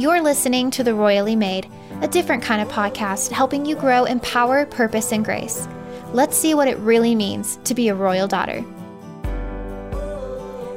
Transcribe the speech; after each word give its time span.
You're 0.00 0.22
listening 0.22 0.70
to 0.70 0.82
The 0.82 0.94
Royally 0.94 1.36
Made, 1.36 1.70
a 2.00 2.08
different 2.08 2.42
kind 2.42 2.62
of 2.62 2.68
podcast 2.68 3.30
helping 3.30 3.66
you 3.66 3.76
grow 3.76 4.06
in 4.06 4.18
power, 4.20 4.64
purpose, 4.64 5.12
and 5.12 5.22
grace. 5.22 5.68
Let's 6.14 6.38
see 6.38 6.54
what 6.54 6.68
it 6.68 6.78
really 6.78 7.14
means 7.14 7.58
to 7.64 7.74
be 7.74 7.88
a 7.88 7.94
royal 7.94 8.26
daughter. 8.26 8.64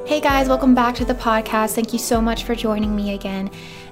Hey 0.05 0.20
guys, 0.20 0.50
welcome 0.50 0.75
back 0.75 0.96
to 0.96 1.05
the 1.05 1.15
podcast. 1.15 1.73
Thank 1.73 1.93
you 1.93 2.00
so 2.00 2.20
much 2.20 2.43
for 2.43 2.54
joining 2.54 2.93
me 2.97 3.14
again. 3.14 3.50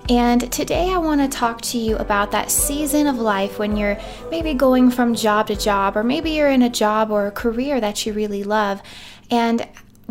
And 0.09 0.51
today 0.51 0.89
I 0.89 0.97
want 0.97 1.21
to 1.21 1.29
talk 1.29 1.61
to 1.61 1.77
you 1.77 1.95
about 1.95 2.31
that 2.31 2.51
season 2.51 3.07
of 3.07 3.17
life 3.17 3.57
when 3.57 3.77
you're 3.77 3.97
maybe 4.31 4.53
going 4.53 4.91
from 4.91 5.15
job 5.15 5.47
to 5.47 5.55
job, 5.55 5.95
or 5.95 6.03
maybe 6.03 6.31
you're 6.31 6.49
in 6.49 6.63
a 6.63 6.69
job 6.69 7.09
or 7.09 7.27
a 7.27 7.31
career 7.31 7.79
that 7.79 8.05
you 8.05 8.11
really 8.11 8.43
love, 8.43 8.81
and 9.29 9.65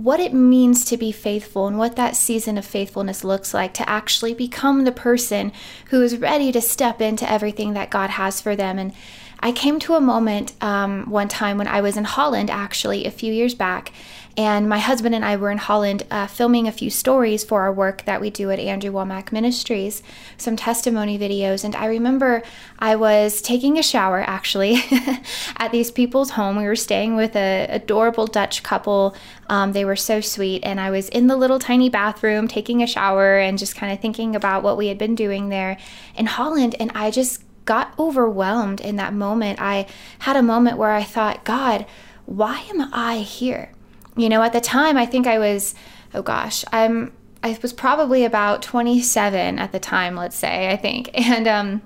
what 0.04 0.20
it 0.20 0.32
means 0.32 0.84
to 0.86 0.96
be 0.96 1.12
faithful 1.12 1.66
and 1.66 1.78
what 1.78 1.96
that 1.96 2.16
season 2.16 2.56
of 2.56 2.64
faithfulness 2.64 3.22
looks 3.22 3.52
like 3.52 3.74
to 3.74 3.88
actually 3.88 4.34
become 4.34 4.84
the 4.84 4.92
person 4.92 5.52
who 5.90 6.02
is 6.02 6.16
ready 6.16 6.50
to 6.52 6.60
step 6.60 7.00
into 7.00 7.30
everything 7.30 7.74
that 7.74 7.90
God 7.90 8.10
has 8.10 8.40
for 8.40 8.56
them. 8.56 8.78
And 8.78 8.92
I 9.40 9.52
came 9.52 9.80
to 9.80 9.94
a 9.94 10.00
moment 10.00 10.52
um, 10.60 11.10
one 11.10 11.28
time 11.28 11.58
when 11.58 11.66
I 11.66 11.80
was 11.80 11.96
in 11.96 12.04
Holland, 12.04 12.50
actually, 12.50 13.06
a 13.06 13.10
few 13.10 13.32
years 13.32 13.54
back, 13.54 13.92
and 14.36 14.68
my 14.68 14.78
husband 14.78 15.14
and 15.14 15.24
I 15.24 15.36
were 15.36 15.50
in 15.50 15.58
Holland 15.58 16.04
uh, 16.10 16.26
filming 16.26 16.68
a 16.68 16.72
few 16.72 16.88
stories 16.88 17.42
for 17.42 17.62
our 17.62 17.72
work 17.72 18.04
that 18.04 18.20
we 18.20 18.30
do 18.30 18.50
at 18.50 18.58
Andrew 18.58 18.92
Wommack 18.92 19.32
Ministries, 19.32 20.02
some 20.38 20.56
testimony 20.56 21.18
videos. 21.18 21.64
And 21.64 21.74
I 21.74 21.86
remember 21.86 22.42
I 22.78 22.96
was 22.96 23.42
taking 23.42 23.78
a 23.78 23.82
shower 23.82 24.20
actually 24.20 24.82
at 25.56 25.72
these 25.72 25.90
people's 25.90 26.30
home. 26.30 26.56
We 26.56 26.64
were 26.64 26.76
staying 26.76 27.16
with 27.16 27.34
a 27.34 27.66
adorable 27.68 28.26
Dutch 28.26 28.62
couple. 28.62 29.16
Um, 29.48 29.72
they 29.72 29.84
were 29.84 29.96
so 29.96 30.20
sweet. 30.20 30.64
And 30.64 30.80
I 30.80 30.90
was 30.90 31.08
in 31.08 31.26
the 31.26 31.36
little 31.36 31.58
tiny 31.58 31.88
bathroom 31.88 32.46
taking 32.46 32.82
a 32.82 32.86
shower 32.86 33.36
and 33.38 33.58
just 33.58 33.74
kind 33.74 33.92
of 33.92 34.00
thinking 34.00 34.36
about 34.36 34.62
what 34.62 34.76
we 34.78 34.86
had 34.86 34.96
been 34.96 35.16
doing 35.16 35.48
there 35.48 35.76
in 36.14 36.26
Holland. 36.26 36.76
And 36.78 36.92
I 36.94 37.10
just 37.10 37.42
got 37.70 37.96
overwhelmed 38.00 38.80
in 38.80 38.96
that 38.96 39.14
moment. 39.14 39.60
I 39.62 39.86
had 40.18 40.34
a 40.34 40.42
moment 40.42 40.76
where 40.76 40.90
I 40.90 41.04
thought, 41.04 41.44
God, 41.44 41.86
why 42.26 42.64
am 42.68 42.92
I 42.92 43.18
here? 43.18 43.70
You 44.16 44.28
know, 44.28 44.42
at 44.42 44.52
the 44.52 44.60
time, 44.60 44.96
I 44.96 45.06
think 45.06 45.28
I 45.28 45.38
was, 45.38 45.76
oh 46.12 46.20
gosh, 46.20 46.64
I'm, 46.72 47.12
I 47.44 47.56
was 47.62 47.72
probably 47.72 48.24
about 48.24 48.62
27 48.62 49.60
at 49.60 49.70
the 49.70 49.78
time, 49.78 50.16
let's 50.16 50.34
say, 50.34 50.68
I 50.68 50.76
think. 50.76 51.10
And 51.14 51.46
um, 51.46 51.82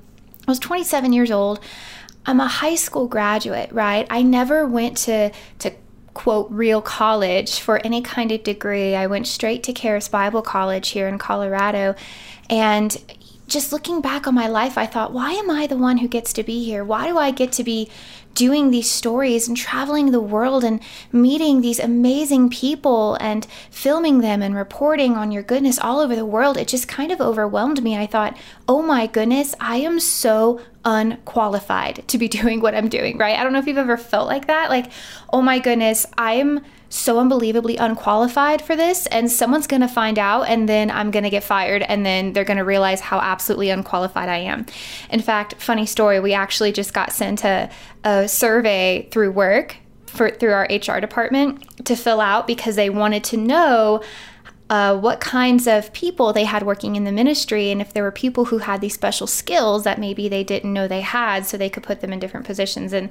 I 0.49 0.53
was 0.53 0.59
27 0.59 1.13
years 1.13 1.31
old. 1.31 1.61
I'm 2.25 2.41
a 2.41 2.49
high 2.49 2.77
school 2.77 3.07
graduate, 3.07 3.71
right? 3.71 4.07
I 4.09 4.23
never 4.23 4.65
went 4.65 4.97
to, 4.97 5.33
to 5.59 5.73
quote, 6.15 6.51
real 6.51 6.81
college 6.81 7.61
for 7.61 7.77
any 7.85 8.01
kind 8.01 8.33
of 8.33 8.43
degree. 8.43 8.95
I 8.95 9.07
went 9.07 9.27
straight 9.27 9.63
to 9.65 9.75
Charis 9.75 10.09
Bible 10.09 10.41
College 10.41 10.89
here 10.89 11.09
in 11.09 11.19
Colorado. 11.19 11.95
And 12.49 12.97
just 13.47 13.73
looking 13.73 14.01
back 14.01 14.27
on 14.27 14.35
my 14.35 14.49
life, 14.49 14.79
I 14.79 14.87
thought, 14.87 15.13
why 15.13 15.33
am 15.33 15.51
I 15.51 15.67
the 15.67 15.77
one 15.77 15.99
who 15.99 16.09
gets 16.09 16.33
to 16.35 16.43
be 16.43 16.65
here? 16.65 16.85
Why 16.85 17.07
do 17.07 17.19
I 17.19 17.31
get 17.31 17.53
to 17.53 17.65
be 17.65 17.91
doing 18.33 18.71
these 18.71 18.91
stories 18.91 19.47
and 19.47 19.57
traveling 19.57 20.11
the 20.11 20.21
world 20.21 20.65
and 20.65 20.81
meeting 21.13 21.61
these 21.61 21.79
amazing 21.79 22.51
people 22.51 23.17
and 23.21 23.47
filming 23.71 24.21
them 24.21 24.43
and 24.43 24.55
reporting 24.55 25.15
on 25.15 25.31
your 25.31 25.43
goodness 25.43 25.79
all 25.79 26.01
over 26.01 26.17
the 26.17 26.27
world? 26.27 26.57
It 26.57 26.69
just 26.69 26.89
kind 26.89 27.13
of 27.13 27.21
overwhelmed 27.21 27.83
me. 27.83 27.97
I 27.97 28.07
thought, 28.07 28.37
oh 28.67 28.83
my 28.83 29.07
goodness, 29.07 29.55
I 29.61 29.77
am 29.77 30.01
so 30.01 30.61
unqualified 30.85 32.07
to 32.09 32.19
be 32.19 32.29
doing 32.41 32.61
what 32.61 32.75
I'm 32.75 32.89
doing, 32.89 33.19
right? 33.19 33.39
I 33.39 33.43
don't 33.43 33.53
know 33.53 33.59
if 33.59 33.67
you've 33.67 33.79
ever 33.79 33.97
felt 33.97 34.29
like 34.29 34.47
that. 34.47 34.71
Like, 34.71 34.91
oh 35.33 35.43
my 35.43 35.59
goodness, 35.59 36.07
I 36.17 36.35
am 36.35 36.65
so 36.95 37.19
unbelievably 37.19 37.77
unqualified 37.77 38.63
for 38.63 38.77
this 38.77 39.07
and 39.09 39.31
someone's 39.31 39.67
to 39.81 39.89
find 39.89 40.17
out 40.17 40.43
and 40.43 40.69
then 40.69 40.91
I'm 40.93 41.11
to 41.25 41.31
get 41.31 41.43
fired 41.43 41.83
and 41.83 42.07
then 42.07 42.33
they're 42.33 42.45
to 42.59 42.65
realize 42.65 43.01
how 43.01 43.19
absolutely 43.19 43.71
unqualified 43.71 44.29
I 44.29 44.39
am. 44.39 44.67
In 45.11 45.21
fact, 45.21 45.55
funny 45.61 45.87
story, 45.87 46.21
we 46.21 46.35
actually 46.35 46.71
just 46.71 46.95
got 46.95 47.13
sent 47.13 47.45
a, 47.45 47.69
a 48.05 48.29
survey 48.29 49.09
through 49.11 49.33
work 49.33 49.77
for 50.07 50.31
through 50.31 50.53
our 50.53 50.69
HR 50.71 51.01
department 51.01 51.85
to 51.87 51.97
fill 51.97 52.21
out 52.21 52.47
because 52.47 52.77
they 52.77 52.89
wanted 52.89 53.25
to 53.25 53.37
know 53.37 54.01
uh, 54.75 54.99
what 54.99 55.21
kinds 55.21 55.69
of 55.69 55.93
people 55.93 56.33
they 56.33 56.43
had 56.43 56.65
working 56.65 56.97
in 56.97 57.05
the 57.05 57.13
ministry 57.13 57.71
and 57.71 57.81
if 57.81 57.93
there 57.93 58.03
were 58.03 58.11
people 58.11 58.47
who 58.47 58.59
had 58.59 58.81
these 58.81 58.95
special 58.95 59.29
skills 59.29 59.85
that 59.85 60.01
maybe 60.01 60.29
they 60.29 60.43
didn't 60.43 60.73
know 60.73 60.89
they 60.89 61.01
had 61.01 61.47
so 61.47 61.57
they 61.57 61.71
could 61.71 61.85
put 61.85 62.01
them 62.01 62.13
in 62.13 62.19
different 62.19 62.45
positions. 62.45 62.93
And 62.93 63.09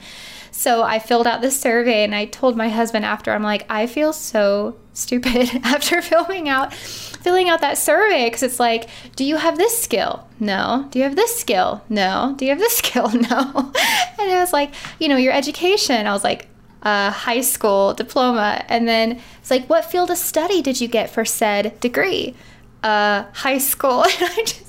so 0.51 0.83
i 0.83 0.99
filled 0.99 1.25
out 1.25 1.41
this 1.41 1.59
survey 1.59 2.03
and 2.03 2.13
i 2.13 2.25
told 2.25 2.55
my 2.55 2.69
husband 2.69 3.03
after 3.03 3.31
i'm 3.31 3.41
like 3.41 3.65
i 3.69 3.87
feel 3.87 4.13
so 4.13 4.75
stupid 4.93 5.49
after 5.63 6.01
filming 6.01 6.47
out 6.47 6.71
filling 6.73 7.49
out 7.49 7.61
that 7.61 7.77
survey 7.77 8.25
because 8.25 8.43
it's 8.43 8.59
like 8.59 8.87
do 9.15 9.23
you 9.23 9.37
have 9.37 9.57
this 9.57 9.81
skill? 9.81 10.27
No. 10.39 10.87
Do 10.91 10.99
you 10.99 11.05
have 11.05 11.15
this 11.15 11.39
skill? 11.39 11.83
No. 11.87 12.33
Do 12.37 12.45
you 12.45 12.51
have 12.51 12.59
this 12.59 12.77
skill? 12.83 13.09
No. 13.09 13.71
And 14.19 14.31
it 14.31 14.35
was 14.35 14.53
like 14.53 14.73
you 14.99 15.07
know 15.09 15.17
your 15.17 15.33
education. 15.33 16.07
I 16.07 16.13
was 16.13 16.23
like 16.23 16.47
uh, 16.83 17.11
high 17.11 17.41
school 17.41 17.93
diploma. 17.93 18.63
And 18.67 18.87
then 18.87 19.21
it's 19.39 19.49
like, 19.49 19.67
what 19.67 19.85
field 19.85 20.11
of 20.11 20.17
study 20.17 20.61
did 20.61 20.79
you 20.79 20.87
get 20.87 21.09
for 21.09 21.25
said 21.25 21.79
degree? 21.79 22.35
Uh, 22.83 23.23
high 23.33 23.57
school. 23.57 24.05
And 24.19 24.29
I 24.29 24.43
just, 24.43 24.63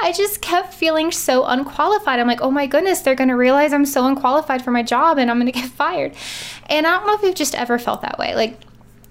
I 0.00 0.12
just 0.12 0.40
kept 0.40 0.74
feeling 0.74 1.12
so 1.12 1.44
unqualified. 1.44 2.18
I'm 2.18 2.26
like, 2.26 2.40
oh 2.40 2.50
my 2.50 2.66
goodness, 2.66 3.00
they're 3.00 3.14
going 3.14 3.28
to 3.28 3.36
realize 3.36 3.72
I'm 3.72 3.86
so 3.86 4.06
unqualified 4.06 4.62
for 4.62 4.72
my 4.72 4.82
job 4.82 5.18
and 5.18 5.30
I'm 5.30 5.38
going 5.38 5.52
to 5.52 5.58
get 5.58 5.70
fired. 5.82 6.14
And 6.66 6.86
I 6.86 6.96
don't 6.96 7.06
know 7.06 7.14
if 7.14 7.22
you've 7.22 7.34
just 7.34 7.54
ever 7.54 7.78
felt 7.78 8.02
that 8.02 8.18
way. 8.18 8.34
Like, 8.34 8.58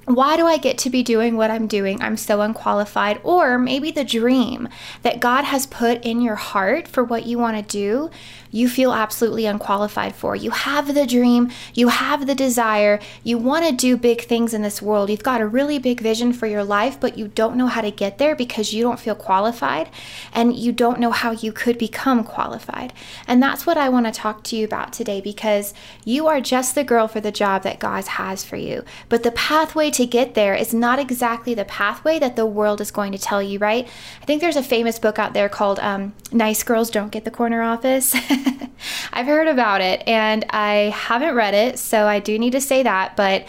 why 0.06 0.36
do 0.36 0.46
I 0.46 0.58
get 0.58 0.78
to 0.80 0.90
be 0.90 1.04
doing 1.04 1.38
what 1.38 1.52
I'm 1.52 1.68
doing? 1.68 2.02
I'm 2.02 2.18
so 2.18 2.42
unqualified. 2.42 3.22
Or 3.24 3.58
maybe 3.58 3.92
the 3.92 4.04
dream 4.04 4.68
that 5.04 5.20
God 5.20 5.46
has 5.46 5.68
put 5.68 6.04
in 6.04 6.22
your 6.22 6.36
heart 6.36 6.88
for 6.88 7.04
what 7.04 7.26
you 7.26 7.38
want 7.38 7.56
to 7.58 7.64
do, 7.64 8.10
you 8.52 8.70
feel 8.70 8.94
absolutely 8.94 9.46
unqualified 9.46 10.14
for. 10.14 10.36
You 10.36 10.52
have 10.52 10.94
the 10.94 11.08
dream, 11.08 11.50
you 11.74 11.88
have 11.88 12.28
the 12.28 12.36
desire, 12.36 13.00
you 13.24 13.38
want 13.38 13.66
to 13.66 13.72
do 13.72 13.98
big 13.98 14.22
things 14.22 14.54
in 14.54 14.62
this 14.62 14.82
world. 14.82 15.10
You've 15.10 15.24
got 15.24 15.42
a 15.42 15.48
really 15.48 15.80
big 15.80 16.02
vision 16.02 16.34
for 16.34 16.48
your 16.48 16.64
life, 16.64 17.00
but 17.00 17.18
you 17.18 17.28
don't 17.30 17.56
know 17.56 17.68
how 17.68 17.82
to 17.82 17.92
get 17.92 18.18
there 18.18 18.36
because 18.36 18.74
you 18.74 18.84
don't 18.84 19.00
feel 19.00 19.16
qualified 19.16 19.90
and 20.34 20.56
you 20.56 20.72
don't 20.72 21.00
know 21.00 21.12
how 21.12 21.32
you 21.32 21.52
could 21.52 21.78
become 21.78 22.24
qualified. 22.24 22.94
And 23.28 23.42
that's 23.42 23.66
what 23.66 23.78
I 23.78 23.90
want 23.90 24.06
to 24.06 24.12
talk 24.12 24.44
to 24.46 24.56
you 24.56 24.66
about 24.66 24.94
today 24.94 25.22
because 25.22 25.74
you 26.04 26.28
are 26.28 26.42
just 26.42 26.76
the 26.76 26.84
girl 26.84 27.08
for 27.08 27.22
the 27.22 27.32
job 27.32 27.64
that 27.64 27.80
God 27.80 28.06
has 28.06 28.44
for 28.44 28.58
you. 28.58 28.84
But 29.10 29.24
the 29.24 29.32
pathway 29.32 29.92
to 29.92 30.06
get 30.06 30.34
there 30.34 30.56
is 30.56 30.74
not 30.74 31.00
exactly 31.00 31.54
the 31.54 31.66
pathway 31.66 32.20
that 32.20 32.36
the 32.36 32.46
world 32.46 32.82
is 32.82 32.92
going 32.92 33.12
to 33.12 33.18
tell 33.18 33.42
you, 33.42 33.60
right? 33.60 33.88
I 34.22 34.26
think 34.26 34.42
there's 34.42 34.56
a 34.56 34.64
famous 34.64 35.00
book 35.00 35.20
out 35.20 35.34
there 35.34 35.50
called 35.50 35.80
um, 35.80 36.14
Nice 36.32 36.64
Girls 36.64 36.90
Don't 36.90 37.12
Get 37.12 37.26
the 37.26 37.32
Corner 37.32 37.62
Office. 37.62 38.16
I've 39.14 39.26
heard 39.26 39.48
about 39.48 39.82
it 39.82 40.04
and 40.08 40.46
I 40.50 40.94
haven't 40.96 41.36
read 41.36 41.54
it, 41.54 41.80
so 41.80 42.08
I 42.08 42.20
do 42.20 42.38
need 42.40 42.52
to 42.52 42.62
say 42.62 42.84
that. 42.84 43.16
But 43.16 43.46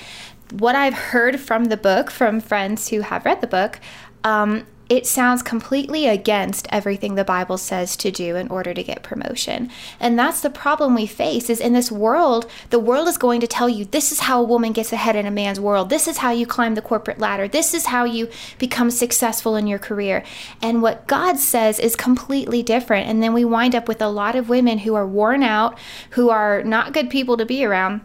what 0.52 0.74
I've 0.74 0.94
heard 0.94 1.40
from 1.40 1.66
the 1.66 1.76
book, 1.76 2.10
from 2.10 2.40
friends 2.40 2.88
who 2.88 3.00
have 3.00 3.24
read 3.24 3.40
the 3.40 3.46
book, 3.46 3.80
um, 4.24 4.66
it 4.92 5.06
sounds 5.06 5.42
completely 5.42 6.06
against 6.06 6.68
everything 6.68 7.14
the 7.14 7.24
bible 7.24 7.56
says 7.56 7.96
to 7.96 8.10
do 8.10 8.36
in 8.36 8.46
order 8.48 8.74
to 8.74 8.82
get 8.82 9.02
promotion. 9.02 9.70
And 9.98 10.18
that's 10.18 10.42
the 10.42 10.50
problem 10.50 10.94
we 10.94 11.06
face 11.06 11.48
is 11.48 11.60
in 11.60 11.72
this 11.72 11.90
world 11.90 12.46
the 12.68 12.78
world 12.78 13.08
is 13.08 13.16
going 13.16 13.40
to 13.40 13.46
tell 13.46 13.70
you 13.70 13.86
this 13.86 14.12
is 14.12 14.20
how 14.20 14.42
a 14.42 14.46
woman 14.46 14.72
gets 14.72 14.92
ahead 14.92 15.16
in 15.16 15.24
a 15.24 15.30
man's 15.30 15.58
world. 15.58 15.88
This 15.88 16.06
is 16.06 16.18
how 16.18 16.30
you 16.30 16.46
climb 16.46 16.74
the 16.74 16.82
corporate 16.82 17.18
ladder. 17.18 17.48
This 17.48 17.72
is 17.72 17.86
how 17.86 18.04
you 18.04 18.28
become 18.58 18.90
successful 18.90 19.56
in 19.56 19.66
your 19.66 19.78
career. 19.78 20.24
And 20.60 20.82
what 20.82 21.06
god 21.06 21.38
says 21.38 21.78
is 21.78 21.96
completely 21.96 22.62
different. 22.62 23.08
And 23.08 23.22
then 23.22 23.32
we 23.32 23.46
wind 23.46 23.74
up 23.74 23.88
with 23.88 24.02
a 24.02 24.08
lot 24.08 24.36
of 24.36 24.50
women 24.50 24.80
who 24.80 24.94
are 24.94 25.06
worn 25.06 25.42
out 25.42 25.78
who 26.10 26.28
are 26.28 26.62
not 26.62 26.92
good 26.92 27.08
people 27.08 27.38
to 27.38 27.46
be 27.46 27.64
around 27.64 28.02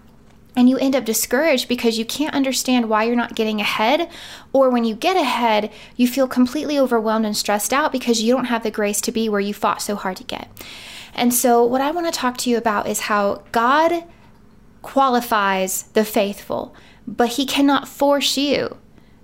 and 0.58 0.68
you 0.68 0.78
end 0.80 0.96
up 0.96 1.06
discouraged 1.06 1.70
because 1.70 2.00
you 2.00 2.04
can't 2.04 2.34
understand 2.34 2.90
why 2.90 3.04
you're 3.04 3.16
not 3.16 3.36
getting 3.36 3.62
ahead. 3.62 4.10
Or 4.52 4.72
when 4.72 4.84
you 4.84 4.96
get 4.96 5.16
ahead, 5.16 5.72
you 5.96 6.08
feel 6.08 6.28
completely 6.28 6.80
overwhelmed 6.80 7.28
and 7.28 7.38
stressed 7.38 7.72
out 7.72 7.92
because 7.92 8.24
you 8.24 8.34
don't 8.34 8.46
have 8.46 8.64
the 8.64 8.72
grace 8.72 9.00
to 9.02 9.12
be 9.12 9.30
where 9.30 9.40
you 9.40 9.54
fought 9.54 9.84
so 9.84 9.96
hard 9.96 10.18
to 10.18 10.24
get. 10.24 10.50
And 11.14 11.32
so, 11.32 11.64
what 11.64 11.82
I 11.82 11.92
want 11.92 12.08
to 12.08 12.12
talk 12.12 12.38
to 12.38 12.50
you 12.50 12.58
about 12.58 12.88
is 12.88 13.02
how 13.02 13.44
God 13.52 14.04
qualifies 14.82 15.84
the 15.94 16.04
faithful, 16.04 16.76
but 17.08 17.30
He 17.30 17.46
cannot 17.46 17.88
force 17.88 18.36
you 18.36 18.78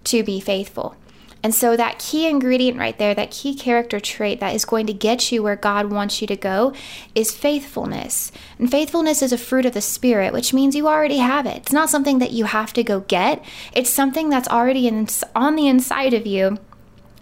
to 0.06 0.24
be 0.24 0.39
faithful. 0.39 0.95
And 1.44 1.54
so, 1.54 1.75
that 1.75 2.00
key 2.00 2.28
ingredient 2.28 2.80
right 2.80 2.98
there, 2.98 3.13
that 3.13 3.30
key 3.30 3.54
character 3.54 4.00
trait 4.00 4.40
that 4.40 4.56
is 4.56 4.63
going 4.63 4.88
to 4.88 4.94
get 4.94 5.30
you 5.30 5.44
where 5.44 5.57
God 5.57 5.92
wants 5.92 6.22
you 6.22 6.28
to 6.28 6.38
go 6.38 6.74
is 7.13 7.36
faithfulness. 7.36 8.31
And 8.57 8.72
faithfulness 8.72 9.22
is 9.22 9.34
a 9.34 9.38
fruit 9.38 9.66
of 9.66 9.74
the 9.74 9.81
Spirit, 9.81 10.31
which 10.31 10.54
means 10.54 10.74
you 10.74 10.88
already 10.88 11.18
have 11.18 11.45
it. 11.45 11.57
It's 11.57 11.74
not 11.74 11.90
something 11.90 12.19
that 12.19 12.31
you 12.31 12.45
have 12.45 12.72
to 12.74 12.84
go 12.84 13.01
get, 13.01 13.44
it's 13.74 13.90
something 13.90 14.30
that's 14.30 14.48
already 14.48 14.88
in, 14.88 15.07
on 15.36 15.56
the 15.56 15.68
inside 15.68 16.13
of 16.13 16.25
you 16.25 16.60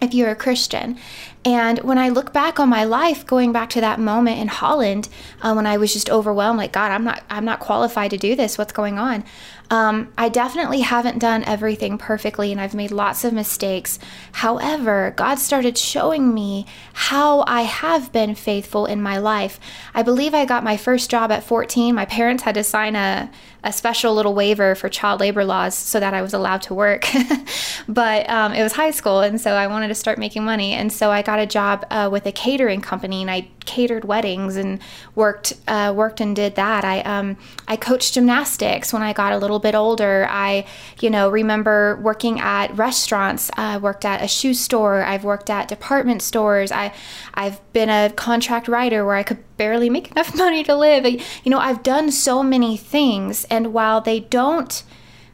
if 0.02 0.12
you're 0.12 0.30
a 0.30 0.36
Christian. 0.36 0.98
And 1.44 1.78
when 1.80 1.98
I 1.98 2.08
look 2.08 2.32
back 2.32 2.60
on 2.60 2.68
my 2.68 2.84
life, 2.84 3.26
going 3.26 3.52
back 3.52 3.70
to 3.70 3.80
that 3.80 3.98
moment 3.98 4.38
in 4.38 4.48
Holland, 4.48 5.08
uh, 5.40 5.54
when 5.54 5.66
I 5.66 5.76
was 5.76 5.92
just 5.92 6.10
overwhelmed, 6.10 6.58
like 6.58 6.72
God, 6.72 6.90
I'm 6.92 7.04
not, 7.04 7.22
I'm 7.30 7.44
not 7.44 7.60
qualified 7.60 8.10
to 8.10 8.18
do 8.18 8.36
this. 8.36 8.58
What's 8.58 8.72
going 8.72 8.98
on? 8.98 9.24
Um, 9.72 10.12
I 10.18 10.28
definitely 10.28 10.80
haven't 10.80 11.18
done 11.18 11.44
everything 11.44 11.96
perfectly 11.96 12.52
and 12.52 12.60
I've 12.60 12.74
made 12.74 12.90
lots 12.90 13.24
of 13.24 13.32
mistakes. 13.32 13.98
However, 14.32 15.14
God 15.16 15.38
started 15.38 15.78
showing 15.78 16.34
me 16.34 16.66
how 16.92 17.42
I 17.46 17.62
have 17.62 18.12
been 18.12 18.34
faithful 18.34 18.84
in 18.84 19.00
my 19.00 19.16
life. 19.16 19.58
I 19.94 20.02
believe 20.02 20.34
I 20.34 20.44
got 20.44 20.62
my 20.62 20.76
first 20.76 21.10
job 21.10 21.32
at 21.32 21.42
14. 21.42 21.94
My 21.94 22.04
parents 22.04 22.42
had 22.42 22.56
to 22.56 22.64
sign 22.64 22.96
a, 22.96 23.30
a 23.64 23.72
special 23.72 24.14
little 24.14 24.34
waiver 24.34 24.74
for 24.74 24.90
child 24.90 25.20
labor 25.20 25.42
laws 25.42 25.74
so 25.74 25.98
that 26.00 26.12
I 26.12 26.20
was 26.20 26.34
allowed 26.34 26.60
to 26.62 26.74
work. 26.74 27.06
but 27.88 28.28
um, 28.28 28.52
it 28.52 28.62
was 28.62 28.72
high 28.72 28.90
school, 28.90 29.20
and 29.20 29.40
so 29.40 29.52
I 29.52 29.68
wanted 29.68 29.88
to 29.88 29.94
start 29.94 30.18
making 30.18 30.44
money. 30.44 30.72
And 30.72 30.92
so 30.92 31.10
I 31.10 31.22
got 31.22 31.38
a 31.38 31.46
job 31.46 31.86
uh, 31.90 32.08
with 32.10 32.26
a 32.26 32.32
catering 32.32 32.80
company, 32.80 33.22
and 33.22 33.30
I 33.30 33.48
catered 33.64 34.04
weddings 34.04 34.56
and 34.56 34.80
worked 35.14 35.54
uh, 35.68 35.92
worked 35.94 36.20
and 36.20 36.34
did 36.34 36.54
that. 36.56 36.84
I 36.84 37.00
um, 37.00 37.36
I 37.68 37.76
coached 37.76 38.14
gymnastics 38.14 38.92
when 38.92 39.02
I 39.02 39.12
got 39.12 39.32
a 39.32 39.38
little 39.38 39.58
bit 39.58 39.74
older. 39.74 40.26
I 40.28 40.66
you 41.00 41.10
know 41.10 41.28
remember 41.28 41.98
working 42.02 42.40
at 42.40 42.76
restaurants. 42.76 43.50
I 43.56 43.78
worked 43.78 44.04
at 44.04 44.22
a 44.22 44.28
shoe 44.28 44.54
store. 44.54 45.02
I've 45.02 45.24
worked 45.24 45.50
at 45.50 45.68
department 45.68 46.22
stores. 46.22 46.72
I 46.72 46.92
I've 47.34 47.60
been 47.72 47.88
a 47.88 48.10
contract 48.10 48.68
writer 48.68 49.04
where 49.04 49.16
I 49.16 49.22
could 49.22 49.42
barely 49.56 49.90
make 49.90 50.10
enough 50.10 50.34
money 50.44 50.64
to 50.64 50.74
live. 50.74 51.06
You 51.06 51.50
know 51.50 51.58
I've 51.58 51.82
done 51.82 52.10
so 52.10 52.42
many 52.42 52.76
things, 52.76 53.44
and 53.44 53.72
while 53.72 54.00
they 54.00 54.20
don't 54.20 54.82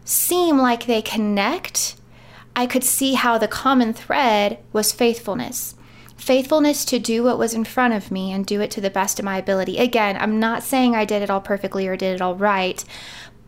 seem 0.05 0.57
like 0.59 0.87
they 0.87 1.03
connect, 1.03 1.97
I 2.57 2.67
could 2.67 2.85
see 2.85 3.15
how 3.15 3.39
the 3.39 3.49
common 3.49 3.93
thread 3.93 4.59
was 4.73 4.93
faithfulness 4.93 5.75
faithfulness 6.29 6.85
to 6.85 6.99
do 6.99 7.25
what 7.25 7.39
was 7.39 7.55
in 7.55 7.65
front 7.65 7.95
of 7.95 8.11
me 8.11 8.31
and 8.31 8.45
do 8.45 8.61
it 8.61 8.71
to 8.71 8.83
the 8.83 8.91
best 8.91 9.19
of 9.19 9.25
my 9.25 9.39
ability. 9.39 9.79
Again, 9.79 10.15
I'm 10.21 10.39
not 10.39 10.63
saying 10.63 10.95
I 10.95 11.07
did 11.07 11.23
it 11.23 11.31
all 11.31 11.41
perfectly 11.41 11.89
or 11.89 11.97
did 11.97 12.15
it 12.15 12.21
all 12.21 12.35
right, 12.35 12.85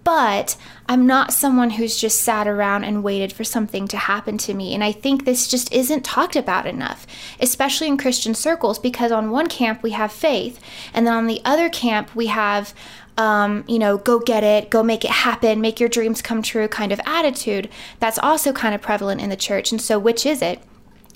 but 0.03 0.56
I'm 0.88 1.06
not 1.06 1.35
someone 1.35 1.73
who's 1.73 2.00
just 2.00 2.23
sat 2.23 2.49
around 2.49 2.85
and 2.85 3.05
waited 3.05 3.35
for 3.35 3.44
something 3.44 3.87
to 3.88 3.99
happen 3.99 4.38
to 4.38 4.55
me. 4.55 4.73
And 4.73 4.82
I 4.82 4.93
think 4.93 5.27
this 5.27 5.47
just 5.47 5.71
isn't 5.75 6.06
talked 6.06 6.37
about 6.37 6.67
enough, 6.67 7.06
especially 7.38 7.87
in 7.87 7.99
Christian 7.99 8.35
circles, 8.35 8.79
because 8.79 9.12
on 9.12 9.31
one 9.31 9.49
camp 9.49 9.83
we 9.83 9.91
have 9.91 10.11
faith, 10.11 10.59
and 10.94 11.06
then 11.06 11.12
on 11.12 11.26
the 11.26 11.43
other 11.44 11.69
camp 11.69 12.17
we 12.17 12.29
have 12.29 12.73
um, 13.19 13.62
you 13.69 13.79
know, 13.79 13.99
go 13.99 14.21
get 14.21 14.43
it, 14.43 14.71
go 14.71 14.83
make 14.83 15.05
it 15.05 15.11
happen, 15.11 15.61
make 15.61 15.81
your 15.81 15.91
dreams 15.91 16.23
come 16.23 16.41
true 16.41 16.67
kind 16.67 16.93
of 16.93 17.00
attitude 17.05 17.69
that's 17.99 18.19
also 18.19 18.55
kind 18.55 18.75
of 18.75 18.81
prevalent 18.81 19.21
in 19.21 19.29
the 19.29 19.37
church. 19.37 19.71
And 19.71 19.83
so, 19.83 19.99
which 19.99 20.25
is 20.25 20.41
it? 20.41 20.62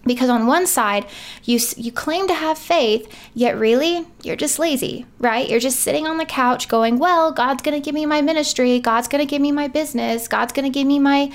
Because 0.04 0.28
on 0.28 0.46
one 0.46 0.66
side 0.66 1.06
you 1.44 1.58
you 1.76 1.90
claim 1.90 2.26
to 2.28 2.34
have 2.34 2.58
faith 2.58 3.12
yet 3.34 3.58
really 3.58 4.06
you're 4.22 4.36
just 4.36 4.58
lazy 4.58 5.06
right? 5.18 5.48
You're 5.48 5.60
just 5.60 5.80
sitting 5.80 6.06
on 6.06 6.18
the 6.18 6.24
couch 6.24 6.68
going 6.68 6.98
well 6.98 7.32
god's 7.32 7.62
going 7.62 7.80
to 7.80 7.84
give 7.84 7.94
me 7.94 8.06
my 8.06 8.22
ministry. 8.22 8.78
God's 8.80 9.08
going 9.08 9.26
to 9.26 9.30
give 9.30 9.42
me 9.42 9.52
my 9.52 9.68
business. 9.68 10.28
God's 10.28 10.52
going 10.52 10.70
to 10.70 10.78
give 10.78 10.86
me 10.86 10.98
my 10.98 11.30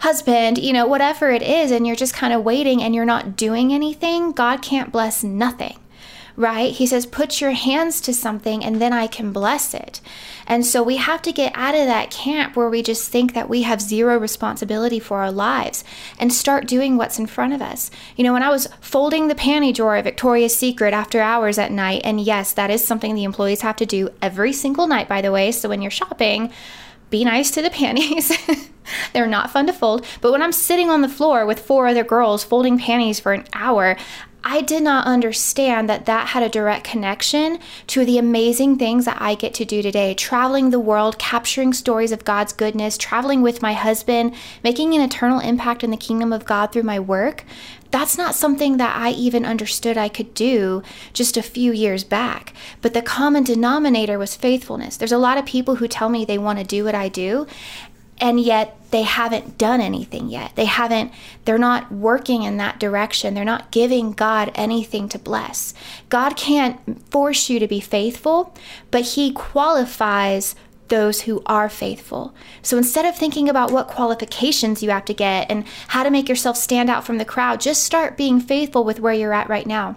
husband 0.00 0.56
you 0.56 0.72
know 0.72 0.86
whatever 0.86 1.30
it 1.30 1.42
is 1.42 1.70
and 1.70 1.86
you're 1.86 1.94
just 1.94 2.14
kind 2.14 2.32
of 2.32 2.42
waiting 2.42 2.82
and 2.82 2.94
you're 2.94 3.04
not 3.04 3.36
doing 3.36 3.70
anything 3.72 4.32
god 4.32 4.62
can't 4.62 4.90
bless 4.90 5.22
nothing 5.22 5.76
right? 6.40 6.72
He 6.72 6.86
says, 6.86 7.04
put 7.04 7.40
your 7.40 7.50
hands 7.50 8.00
to 8.00 8.14
something 8.14 8.64
and 8.64 8.80
then 8.80 8.92
I 8.92 9.06
can 9.06 9.30
bless 9.30 9.74
it. 9.74 10.00
And 10.46 10.64
so 10.64 10.82
we 10.82 10.96
have 10.96 11.20
to 11.22 11.32
get 11.32 11.52
out 11.54 11.74
of 11.74 11.86
that 11.86 12.10
camp 12.10 12.56
where 12.56 12.70
we 12.70 12.82
just 12.82 13.08
think 13.10 13.34
that 13.34 13.48
we 13.48 13.62
have 13.62 13.80
zero 13.80 14.18
responsibility 14.18 14.98
for 14.98 15.18
our 15.18 15.30
lives 15.30 15.84
and 16.18 16.32
start 16.32 16.66
doing 16.66 16.96
what's 16.96 17.18
in 17.18 17.26
front 17.26 17.52
of 17.52 17.60
us. 17.60 17.90
You 18.16 18.24
know, 18.24 18.32
when 18.32 18.42
I 18.42 18.48
was 18.48 18.68
folding 18.80 19.28
the 19.28 19.34
panty 19.34 19.74
drawer 19.74 19.96
at 19.96 20.04
Victoria's 20.04 20.56
Secret 20.56 20.94
after 20.94 21.20
hours 21.20 21.58
at 21.58 21.70
night, 21.70 22.00
and 22.04 22.20
yes, 22.20 22.52
that 22.54 22.70
is 22.70 22.84
something 22.84 23.14
the 23.14 23.24
employees 23.24 23.60
have 23.60 23.76
to 23.76 23.86
do 23.86 24.08
every 24.22 24.52
single 24.52 24.86
night, 24.86 25.08
by 25.08 25.20
the 25.20 25.32
way. 25.32 25.52
So 25.52 25.68
when 25.68 25.82
you're 25.82 25.90
shopping, 25.90 26.50
be 27.10 27.24
nice 27.24 27.50
to 27.52 27.62
the 27.62 27.70
panties. 27.70 28.32
They're 29.12 29.26
not 29.26 29.50
fun 29.50 29.66
to 29.66 29.72
fold. 29.72 30.06
But 30.20 30.32
when 30.32 30.42
I'm 30.42 30.52
sitting 30.52 30.90
on 30.90 31.02
the 31.02 31.08
floor 31.08 31.44
with 31.44 31.60
four 31.60 31.86
other 31.86 32.04
girls 32.04 32.44
folding 32.44 32.78
panties 32.78 33.20
for 33.20 33.32
an 33.32 33.44
hour, 33.52 33.96
I 34.42 34.62
did 34.62 34.82
not 34.82 35.06
understand 35.06 35.88
that 35.88 36.06
that 36.06 36.28
had 36.28 36.42
a 36.42 36.48
direct 36.48 36.84
connection 36.84 37.58
to 37.88 38.04
the 38.04 38.16
amazing 38.16 38.78
things 38.78 39.04
that 39.04 39.20
I 39.20 39.34
get 39.34 39.52
to 39.54 39.64
do 39.64 39.82
today 39.82 40.14
traveling 40.14 40.70
the 40.70 40.80
world, 40.80 41.18
capturing 41.18 41.72
stories 41.72 42.12
of 42.12 42.24
God's 42.24 42.52
goodness, 42.52 42.96
traveling 42.96 43.42
with 43.42 43.60
my 43.60 43.74
husband, 43.74 44.34
making 44.64 44.94
an 44.94 45.02
eternal 45.02 45.40
impact 45.40 45.84
in 45.84 45.90
the 45.90 45.96
kingdom 45.96 46.32
of 46.32 46.46
God 46.46 46.72
through 46.72 46.84
my 46.84 46.98
work. 46.98 47.44
That's 47.90 48.16
not 48.16 48.34
something 48.34 48.78
that 48.78 48.96
I 48.96 49.10
even 49.10 49.44
understood 49.44 49.98
I 49.98 50.08
could 50.08 50.32
do 50.32 50.82
just 51.12 51.36
a 51.36 51.42
few 51.42 51.72
years 51.72 52.04
back. 52.04 52.54
But 52.80 52.94
the 52.94 53.02
common 53.02 53.44
denominator 53.44 54.18
was 54.18 54.36
faithfulness. 54.36 54.96
There's 54.96 55.12
a 55.12 55.18
lot 55.18 55.38
of 55.38 55.44
people 55.44 55.76
who 55.76 55.88
tell 55.88 56.08
me 56.08 56.24
they 56.24 56.38
want 56.38 56.58
to 56.60 56.64
do 56.64 56.84
what 56.84 56.94
I 56.94 57.08
do, 57.08 57.46
and 58.18 58.40
yet 58.40 58.79
they 58.90 59.02
haven't 59.02 59.58
done 59.58 59.80
anything 59.80 60.28
yet. 60.28 60.56
They 60.56 60.64
haven't, 60.64 61.12
they're 61.44 61.58
not 61.58 61.92
working 61.92 62.42
in 62.42 62.56
that 62.56 62.80
direction. 62.80 63.34
They're 63.34 63.44
not 63.44 63.70
giving 63.70 64.12
God 64.12 64.50
anything 64.54 65.08
to 65.10 65.18
bless. 65.18 65.74
God 66.08 66.36
can't 66.36 67.10
force 67.10 67.48
you 67.48 67.58
to 67.58 67.68
be 67.68 67.80
faithful, 67.80 68.54
but 68.90 69.02
He 69.02 69.32
qualifies 69.32 70.54
those 70.88 71.22
who 71.22 71.40
are 71.46 71.68
faithful. 71.68 72.34
So 72.62 72.76
instead 72.76 73.06
of 73.06 73.16
thinking 73.16 73.48
about 73.48 73.70
what 73.70 73.86
qualifications 73.86 74.82
you 74.82 74.90
have 74.90 75.04
to 75.06 75.14
get 75.14 75.50
and 75.50 75.64
how 75.88 76.02
to 76.02 76.10
make 76.10 76.28
yourself 76.28 76.56
stand 76.56 76.90
out 76.90 77.06
from 77.06 77.18
the 77.18 77.24
crowd, 77.24 77.60
just 77.60 77.84
start 77.84 78.16
being 78.16 78.40
faithful 78.40 78.84
with 78.84 79.00
where 79.00 79.14
you're 79.14 79.32
at 79.32 79.48
right 79.48 79.66
now. 79.66 79.96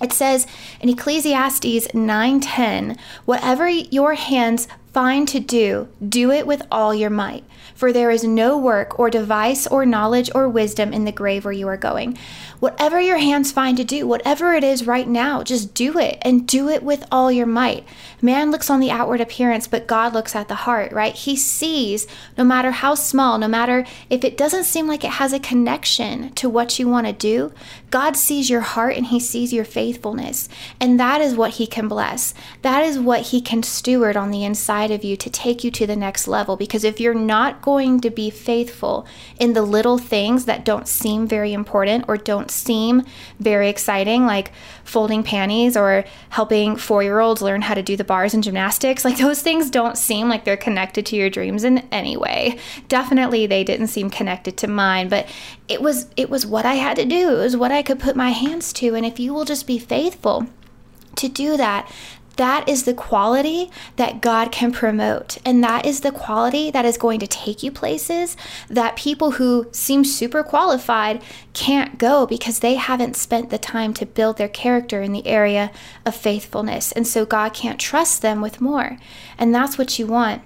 It 0.00 0.12
says 0.12 0.46
in 0.80 0.88
Ecclesiastes 0.88 1.88
9:10, 1.94 2.96
"Whatever 3.24 3.68
your 3.68 4.14
hands 4.14 4.68
find 4.92 5.26
to 5.28 5.40
do, 5.40 5.88
do 6.06 6.30
it 6.30 6.46
with 6.46 6.62
all 6.70 6.94
your 6.94 7.10
might, 7.10 7.44
for 7.74 7.92
there 7.92 8.10
is 8.10 8.24
no 8.24 8.58
work 8.58 8.98
or 8.98 9.10
device 9.10 9.66
or 9.66 9.86
knowledge 9.86 10.30
or 10.34 10.48
wisdom 10.48 10.92
in 10.92 11.04
the 11.04 11.12
grave 11.12 11.44
where 11.44 11.52
you 11.52 11.68
are 11.68 11.76
going." 11.76 12.16
Whatever 12.58 13.00
your 13.00 13.18
hands 13.18 13.52
find 13.52 13.76
to 13.76 13.84
do, 13.84 14.06
whatever 14.06 14.54
it 14.54 14.64
is 14.64 14.86
right 14.86 15.06
now, 15.06 15.42
just 15.42 15.74
do 15.74 15.98
it 15.98 16.18
and 16.22 16.46
do 16.46 16.68
it 16.68 16.82
with 16.82 17.04
all 17.12 17.30
your 17.30 17.46
might. 17.46 17.84
Man 18.22 18.50
looks 18.50 18.70
on 18.70 18.80
the 18.80 18.90
outward 18.90 19.20
appearance, 19.20 19.66
but 19.68 19.86
God 19.86 20.14
looks 20.14 20.34
at 20.34 20.48
the 20.48 20.54
heart, 20.54 20.92
right? 20.92 21.14
He 21.14 21.36
sees 21.36 22.06
no 22.38 22.44
matter 22.44 22.70
how 22.70 22.94
small, 22.94 23.38
no 23.38 23.48
matter 23.48 23.84
if 24.08 24.24
it 24.24 24.38
doesn't 24.38 24.64
seem 24.64 24.86
like 24.86 25.04
it 25.04 25.12
has 25.12 25.32
a 25.32 25.38
connection 25.38 26.32
to 26.34 26.48
what 26.48 26.78
you 26.78 26.88
want 26.88 27.06
to 27.06 27.12
do, 27.12 27.52
God 27.90 28.16
sees 28.16 28.50
your 28.50 28.62
heart 28.62 28.96
and 28.96 29.06
He 29.06 29.20
sees 29.20 29.52
your 29.52 29.64
faithfulness. 29.64 30.48
And 30.80 30.98
that 30.98 31.20
is 31.20 31.34
what 31.34 31.52
He 31.52 31.66
can 31.66 31.88
bless. 31.88 32.34
That 32.62 32.84
is 32.84 32.98
what 32.98 33.22
He 33.22 33.40
can 33.40 33.62
steward 33.62 34.16
on 34.16 34.30
the 34.30 34.44
inside 34.44 34.90
of 34.90 35.04
you 35.04 35.16
to 35.16 35.30
take 35.30 35.62
you 35.62 35.70
to 35.72 35.86
the 35.86 35.96
next 35.96 36.26
level. 36.26 36.56
Because 36.56 36.84
if 36.84 37.00
you're 37.00 37.14
not 37.14 37.62
going 37.62 38.00
to 38.00 38.10
be 38.10 38.30
faithful 38.30 39.06
in 39.38 39.52
the 39.52 39.62
little 39.62 39.98
things 39.98 40.46
that 40.46 40.64
don't 40.64 40.88
seem 40.88 41.26
very 41.26 41.52
important 41.52 42.04
or 42.08 42.16
don't 42.16 42.45
seem 42.50 43.04
very 43.38 43.68
exciting, 43.68 44.26
like 44.26 44.52
folding 44.84 45.22
panties 45.22 45.76
or 45.76 46.04
helping 46.30 46.76
four 46.76 47.02
year 47.02 47.20
olds 47.20 47.42
learn 47.42 47.62
how 47.62 47.74
to 47.74 47.82
do 47.82 47.96
the 47.96 48.04
bars 48.04 48.34
and 48.34 48.42
gymnastics, 48.42 49.04
like 49.04 49.18
those 49.18 49.42
things 49.42 49.70
don't 49.70 49.98
seem 49.98 50.28
like 50.28 50.44
they're 50.44 50.56
connected 50.56 51.06
to 51.06 51.16
your 51.16 51.30
dreams 51.30 51.64
in 51.64 51.78
any 51.90 52.16
way. 52.16 52.58
Definitely 52.88 53.46
they 53.46 53.64
didn't 53.64 53.88
seem 53.88 54.10
connected 54.10 54.56
to 54.58 54.66
mine, 54.66 55.08
but 55.08 55.28
it 55.68 55.82
was 55.82 56.08
it 56.16 56.30
was 56.30 56.46
what 56.46 56.66
I 56.66 56.74
had 56.74 56.96
to 56.96 57.04
do. 57.04 57.30
It 57.30 57.42
was 57.42 57.56
what 57.56 57.72
I 57.72 57.82
could 57.82 57.98
put 57.98 58.16
my 58.16 58.30
hands 58.30 58.72
to. 58.74 58.94
And 58.94 59.04
if 59.04 59.18
you 59.18 59.34
will 59.34 59.44
just 59.44 59.66
be 59.66 59.78
faithful 59.78 60.46
to 61.16 61.28
do 61.28 61.56
that, 61.56 61.90
that 62.36 62.68
is 62.68 62.84
the 62.84 62.94
quality 62.94 63.70
that 63.96 64.20
God 64.20 64.52
can 64.52 64.72
promote. 64.72 65.38
And 65.44 65.62
that 65.64 65.86
is 65.86 66.00
the 66.00 66.12
quality 66.12 66.70
that 66.70 66.84
is 66.84 66.98
going 66.98 67.20
to 67.20 67.26
take 67.26 67.62
you 67.62 67.70
places 67.70 68.36
that 68.68 68.96
people 68.96 69.32
who 69.32 69.68
seem 69.72 70.04
super 70.04 70.42
qualified 70.42 71.22
can't 71.54 71.98
go 71.98 72.26
because 72.26 72.58
they 72.58 72.74
haven't 72.74 73.16
spent 73.16 73.50
the 73.50 73.58
time 73.58 73.94
to 73.94 74.06
build 74.06 74.36
their 74.36 74.48
character 74.48 75.02
in 75.02 75.12
the 75.12 75.26
area 75.26 75.70
of 76.04 76.14
faithfulness. 76.14 76.92
And 76.92 77.06
so 77.06 77.24
God 77.24 77.54
can't 77.54 77.80
trust 77.80 78.22
them 78.22 78.40
with 78.40 78.60
more. 78.60 78.98
And 79.38 79.54
that's 79.54 79.78
what 79.78 79.98
you 79.98 80.06
want. 80.06 80.42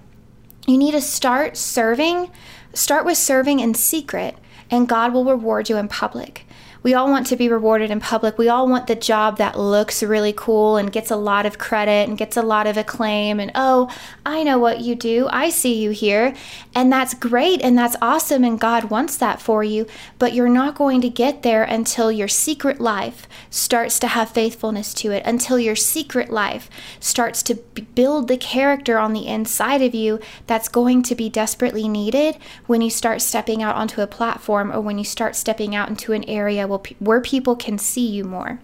You 0.67 0.79
need 0.79 0.93
to 0.93 1.01
start 1.01 1.57
serving, 1.57 2.31
start 2.73 3.05
with 3.05 3.19
serving 3.19 3.61
in 3.61 3.75
secret, 3.75 4.37
and 4.71 4.89
God 4.89 5.13
will 5.13 5.25
reward 5.25 5.69
you 5.69 5.77
in 5.77 5.89
public. 5.89 6.47
We 6.83 6.95
all 6.95 7.11
want 7.11 7.27
to 7.27 7.37
be 7.37 7.49
rewarded 7.49 7.91
in 7.91 8.01
public. 8.01 8.39
We 8.39 8.49
all 8.49 8.67
want 8.67 8.87
the 8.87 8.95
job 8.95 9.37
that 9.37 9.59
looks 9.59 10.03
really 10.03 10.33
cool 10.33 10.79
and 10.79 10.91
gets 10.91 11.11
a 11.11 11.17
lot 11.17 11.45
of 11.45 11.59
credit 11.59 12.09
and 12.09 12.17
gets 12.17 12.39
a 12.39 12.43
lot 12.43 12.67
of 12.67 12.79
acclaim. 12.79 13.39
And 13.39 13.53
oh, 13.55 13.95
I 14.25 14.43
know 14.43 14.59
what 14.59 14.81
you 14.81 14.95
do. 14.95 15.29
I 15.31 15.51
see 15.51 15.75
you 15.75 15.91
here. 15.91 16.35
And 16.75 16.91
that's 16.91 17.13
great 17.13 17.61
and 17.61 17.77
that's 17.77 17.97
awesome. 18.01 18.45
And 18.45 18.59
God 18.59 18.85
wants 18.85 19.19
that 19.19 19.43
for 19.43 19.63
you. 19.63 19.87
But 20.19 20.33
you're 20.33 20.49
not 20.49 20.75
going 20.75 21.03
to 21.03 21.11
get 21.11 21.43
there 21.43 21.65
until 21.65 22.11
your 22.11 22.29
secret 22.29 22.81
life 22.81 23.29
starts 23.51 23.99
to 23.99 24.09
have 24.09 24.31
faithfulness 24.31 24.95
to 24.95 25.11
it, 25.11 25.23
until 25.27 25.59
your 25.59 25.77
secret 25.77 26.31
life 26.31 26.71
starts 26.99 27.43
to 27.43 27.57
build 27.95 28.29
the 28.29 28.39
character 28.39 28.99
on 28.99 29.13
the 29.13 29.27
inside 29.27 29.83
of 29.83 29.95
you 29.95 30.19
that's 30.47 30.69
going 30.69 31.03
to 31.03 31.15
be 31.15 31.29
desperately 31.29 31.89
needed 31.89 32.39
when 32.67 32.81
you 32.81 32.89
start 32.89 33.21
stepping 33.21 33.63
out 33.63 33.77
onto 33.77 34.01
a 34.01 34.07
platform 34.07 34.73
or 34.73 34.81
when 34.81 34.97
you 34.97 35.05
start 35.05 35.37
stepping 35.37 35.75
out 35.75 35.89
into 35.89 36.13
an 36.13 36.25
area 36.25 36.67
where 36.99 37.21
people 37.21 37.57
can 37.57 37.79
see 37.79 38.07
you 38.07 38.25
more. 38.25 38.61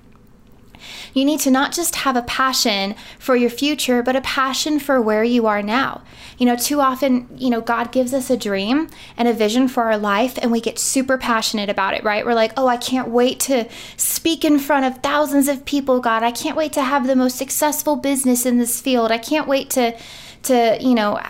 You 1.14 1.24
need 1.24 1.40
to 1.40 1.50
not 1.50 1.72
just 1.72 1.96
have 1.96 2.16
a 2.16 2.22
passion 2.22 2.94
for 3.18 3.36
your 3.36 3.50
future, 3.50 4.02
but 4.02 4.16
a 4.16 4.20
passion 4.20 4.78
for 4.78 5.00
where 5.00 5.24
you 5.24 5.46
are 5.46 5.62
now. 5.62 6.02
You 6.38 6.46
know, 6.46 6.56
too 6.56 6.80
often, 6.80 7.28
you 7.36 7.50
know, 7.50 7.60
God 7.60 7.92
gives 7.92 8.12
us 8.12 8.30
a 8.30 8.36
dream 8.36 8.88
and 9.16 9.26
a 9.26 9.32
vision 9.32 9.68
for 9.68 9.84
our 9.84 9.98
life, 9.98 10.38
and 10.40 10.52
we 10.52 10.60
get 10.60 10.78
super 10.78 11.16
passionate 11.16 11.70
about 11.70 11.94
it, 11.94 12.04
right? 12.04 12.24
We're 12.24 12.34
like, 12.34 12.52
oh, 12.56 12.66
I 12.66 12.76
can't 12.76 13.08
wait 13.08 13.40
to 13.40 13.68
speak 13.96 14.44
in 14.44 14.58
front 14.58 14.84
of 14.86 15.02
thousands 15.02 15.48
of 15.48 15.64
people, 15.64 16.00
God. 16.00 16.22
I 16.22 16.30
can't 16.30 16.56
wait 16.56 16.72
to 16.74 16.82
have 16.82 17.06
the 17.06 17.16
most 17.16 17.36
successful 17.36 17.96
business 17.96 18.44
in 18.44 18.58
this 18.58 18.80
field. 18.80 19.10
I 19.10 19.18
can't 19.18 19.48
wait 19.48 19.70
to, 19.70 19.96
to, 20.44 20.78
you 20.80 20.94
know, 20.94 21.20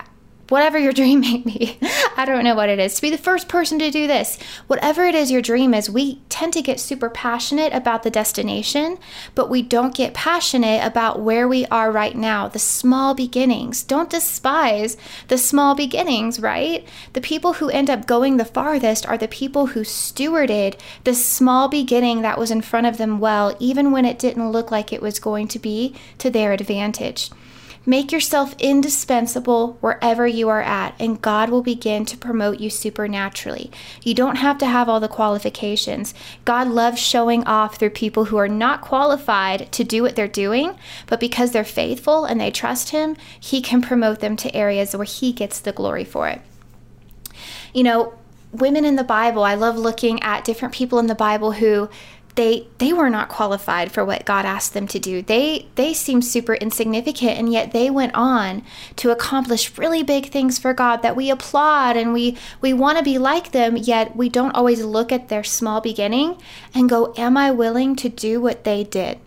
whatever 0.49 0.79
your 0.79 0.93
dream 0.97 1.21
may 1.21 1.39
be. 1.39 1.79
I 2.17 2.25
don't 2.25 2.45
know 2.45 2.55
what 2.55 2.69
it 2.69 2.79
is. 2.79 2.95
To 2.95 3.03
be 3.03 3.11
the 3.11 3.19
first 3.19 3.49
person 3.49 3.79
to 3.79 3.91
do 3.91 4.07
this, 4.07 4.39
whatever 4.67 5.05
it 5.05 5.15
is 5.15 5.31
your 5.31 5.43
dream 5.43 5.75
is, 5.75 5.91
we 5.91 6.21
tend 6.29 6.53
to 6.55 6.63
get 6.63 6.81
super 6.81 7.11
passionate 7.11 7.73
about 7.73 8.03
the 8.03 8.11
destination, 8.11 8.99
but 9.35 9.51
we 9.51 9.63
don't 9.63 9.95
get 9.95 10.15
passionate 10.15 10.85
about 10.85 11.21
where 11.21 11.49
we 11.49 11.67
are 11.67 11.91
right 11.91 12.17
now, 12.17 12.49
the 12.49 12.59
small 12.59 13.15
beginnings. 13.15 13.83
Don't 13.83 14.11
despise 14.11 14.97
the 15.29 15.39
small 15.39 15.75
beginnings, 15.75 16.41
right? 16.41 16.87
The 17.13 17.21
people 17.21 17.55
who 17.55 17.69
end 17.71 17.91
up 17.91 18.07
going 18.07 18.37
the 18.37 18.45
farthest 18.45 19.07
are 19.07 19.19
the 19.19 19.29
people 19.29 19.67
who 19.67 19.81
stewarded 19.81 20.79
the 21.05 21.15
small 21.15 21.69
beginning 21.69 22.23
that 22.23 22.39
was 22.39 22.51
in 22.51 22.63
front 22.63 22.87
of 22.87 22.99
them 22.99 23.19
well, 23.19 23.57
even 23.59 23.93
when 23.93 24.05
it 24.05 24.19
didn't 24.19 24.51
look 24.51 24.71
like 24.71 24.93
it 24.93 25.03
was 25.03 25.19
going 25.19 25.49
to 25.49 25.59
be 25.59 25.95
to 26.19 26.31
their 26.31 26.53
advantage. 26.53 27.31
Make 27.89 28.11
yourself 28.11 28.57
indispensable 28.59 29.79
wherever 29.81 30.27
you 30.27 30.49
are 30.49 30.61
at, 30.61 30.97
and 30.99 31.23
God 31.23 31.51
will 31.51 31.63
begin 31.63 32.05
to 32.07 32.17
promote 32.17 32.59
you 32.59 32.69
supernaturally. 32.69 33.71
You 34.03 34.13
don't 34.13 34.37
have 34.37 34.59
to 34.59 34.67
have 34.67 34.89
all 34.89 34.99
the 34.99 35.07
qualifications. 35.07 36.13
God 36.45 36.67
loves 36.67 36.99
showing 36.99 37.45
off 37.45 37.77
through 37.77 37.91
people 37.91 38.25
who 38.25 38.39
are 38.39 38.49
not 38.49 38.81
qualified 38.81 39.71
to 39.71 39.85
do 39.85 40.03
what 40.03 40.17
they're 40.17 40.27
doing, 40.27 40.77
but 41.07 41.21
because 41.21 41.53
they're 41.53 41.63
faithful 41.63 42.25
and 42.25 42.41
they 42.41 42.51
trust 42.51 42.91
Him, 42.91 43.17
He 43.39 43.63
can 43.63 43.81
promote 43.81 44.19
them 44.19 44.35
to 44.37 44.55
areas 44.55 44.97
where 44.97 45.05
He 45.05 45.33
gets 45.33 45.61
the 45.61 45.71
glory 45.71 46.05
for 46.05 46.29
it. 46.29 46.43
You 47.73 47.85
know, 47.85 48.15
women 48.53 48.85
in 48.85 48.97
the 48.97 49.05
Bible, 49.05 49.45
I 49.45 49.55
love 49.55 49.77
looking 49.77 50.23
at 50.23 50.45
different 50.45 50.75
people 50.75 50.99
in 50.99 51.07
the 51.07 51.15
Bible 51.15 51.53
who 51.53 51.89
they 52.37 52.69
they 52.79 52.93
were 52.93 53.11
not 53.11 53.29
qualified 53.29 53.91
for 53.91 54.05
what 54.05 54.25
God 54.25 54.45
asked 54.45 54.75
them 54.75 54.87
to 54.89 54.99
do. 54.99 55.23
They 55.23 55.69
they 55.75 55.93
seemed 55.93 56.25
super 56.25 56.55
insignificant 56.55 57.39
and 57.39 57.53
yet 57.53 57.73
they 57.73 57.91
went 57.91 58.15
on 58.15 58.63
to 58.97 59.11
accomplish 59.11 59.77
really 59.77 60.03
big 60.03 60.31
things 60.31 60.59
for 60.59 60.73
God 60.73 61.03
that 61.03 61.17
we 61.17 61.31
applaud 61.31 61.97
and 61.97 62.13
we 62.13 62.37
we 62.61 62.73
want 62.73 62.99
to 62.99 63.05
be 63.05 63.19
like 63.19 63.53
them 63.53 63.77
yet 63.77 64.15
we 64.15 64.29
don't 64.29 64.55
always 64.55 64.85
look 64.85 65.11
at 65.11 65.29
their 65.29 65.45
small 65.45 65.81
beginning 65.81 66.41
and 66.75 66.89
go 66.89 67.13
am 67.17 67.37
I 67.37 67.51
willing 67.51 67.97
to 67.97 68.09
do 68.09 68.41
what 68.41 68.65
they 68.65 68.85
did? 68.85 69.19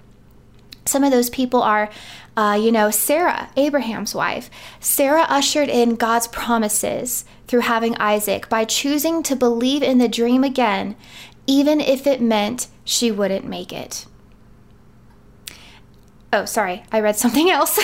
Some 0.85 1.03
of 1.03 1.11
those 1.11 1.29
people 1.29 1.61
are 1.61 1.89
uh, 2.37 2.53
you 2.53 2.71
know, 2.71 2.89
Sarah, 2.89 3.49
Abraham's 3.57 4.15
wife. 4.15 4.49
Sarah 4.79 5.25
ushered 5.27 5.67
in 5.67 5.95
God's 5.95 6.27
promises 6.27 7.25
through 7.47 7.61
having 7.61 7.97
Isaac 7.97 8.47
by 8.47 8.63
choosing 8.63 9.23
to 9.23 9.35
believe 9.35 9.83
in 9.83 9.97
the 9.97 10.07
dream 10.07 10.45
again 10.45 10.95
even 11.49 11.81
if 11.81 12.05
it 12.05 12.21
meant 12.21 12.67
she 12.85 13.11
wouldn't 13.11 13.43
make 13.43 13.73
it. 13.73 14.05
Oh, 16.31 16.45
sorry, 16.45 16.83
I 16.91 16.99
read 16.99 17.15
something 17.15 17.49
else. 17.57 17.79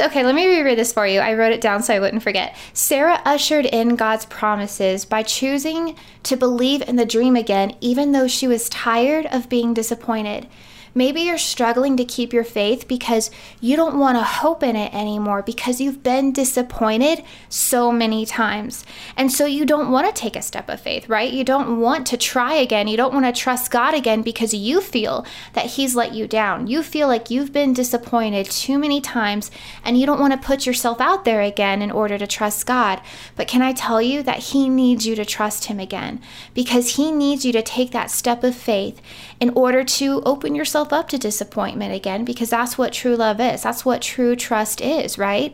okay, 0.00 0.24
let 0.24 0.34
me 0.34 0.48
reread 0.48 0.76
this 0.76 0.92
for 0.92 1.06
you. 1.06 1.20
I 1.20 1.34
wrote 1.34 1.52
it 1.52 1.60
down 1.60 1.84
so 1.84 1.94
I 1.94 2.00
wouldn't 2.00 2.24
forget. 2.24 2.56
Sarah 2.72 3.22
ushered 3.24 3.66
in 3.66 3.94
God's 3.94 4.26
promises 4.26 5.04
by 5.04 5.22
choosing 5.22 5.96
to 6.24 6.36
believe 6.36 6.82
in 6.82 6.96
the 6.96 7.06
dream 7.06 7.36
again, 7.36 7.76
even 7.80 8.10
though 8.10 8.26
she 8.26 8.48
was 8.48 8.68
tired 8.68 9.26
of 9.26 9.48
being 9.48 9.74
disappointed. 9.74 10.48
Maybe 10.94 11.22
you're 11.22 11.38
struggling 11.38 11.96
to 11.96 12.04
keep 12.04 12.32
your 12.32 12.44
faith 12.44 12.86
because 12.86 13.30
you 13.60 13.76
don't 13.76 13.98
want 13.98 14.18
to 14.18 14.22
hope 14.22 14.62
in 14.62 14.76
it 14.76 14.92
anymore 14.94 15.42
because 15.42 15.80
you've 15.80 16.02
been 16.02 16.32
disappointed 16.32 17.24
so 17.48 17.90
many 17.90 18.26
times. 18.26 18.84
And 19.16 19.32
so 19.32 19.46
you 19.46 19.64
don't 19.64 19.90
want 19.90 20.06
to 20.06 20.20
take 20.20 20.36
a 20.36 20.42
step 20.42 20.68
of 20.68 20.80
faith, 20.80 21.08
right? 21.08 21.32
You 21.32 21.44
don't 21.44 21.80
want 21.80 22.06
to 22.08 22.16
try 22.16 22.54
again. 22.54 22.88
You 22.88 22.96
don't 22.96 23.14
want 23.14 23.24
to 23.24 23.40
trust 23.40 23.70
God 23.70 23.94
again 23.94 24.22
because 24.22 24.52
you 24.52 24.80
feel 24.80 25.24
that 25.54 25.66
He's 25.66 25.96
let 25.96 26.12
you 26.12 26.26
down. 26.26 26.66
You 26.66 26.82
feel 26.82 27.08
like 27.08 27.30
you've 27.30 27.52
been 27.52 27.72
disappointed 27.72 28.46
too 28.46 28.78
many 28.78 29.00
times 29.00 29.50
and 29.84 29.98
you 29.98 30.04
don't 30.04 30.20
want 30.20 30.34
to 30.34 30.46
put 30.46 30.66
yourself 30.66 31.00
out 31.00 31.24
there 31.24 31.40
again 31.40 31.80
in 31.80 31.90
order 31.90 32.18
to 32.18 32.26
trust 32.26 32.66
God. 32.66 33.00
But 33.34 33.48
can 33.48 33.62
I 33.62 33.72
tell 33.72 34.02
you 34.02 34.22
that 34.24 34.38
He 34.38 34.68
needs 34.68 35.06
you 35.06 35.14
to 35.14 35.24
trust 35.24 35.66
Him 35.66 35.80
again 35.80 36.20
because 36.52 36.96
He 36.96 37.10
needs 37.10 37.44
you 37.44 37.52
to 37.52 37.62
take 37.62 37.92
that 37.92 38.10
step 38.10 38.44
of 38.44 38.54
faith 38.54 39.00
in 39.42 39.50
order 39.56 39.82
to 39.82 40.22
open 40.24 40.54
yourself 40.54 40.92
up 40.92 41.08
to 41.08 41.18
disappointment 41.18 41.92
again, 41.92 42.24
because 42.24 42.50
that's 42.50 42.78
what 42.78 42.92
true 42.92 43.16
love 43.16 43.40
is. 43.40 43.64
That's 43.64 43.84
what 43.84 44.00
true 44.00 44.36
trust 44.36 44.80
is, 44.80 45.18
right? 45.18 45.52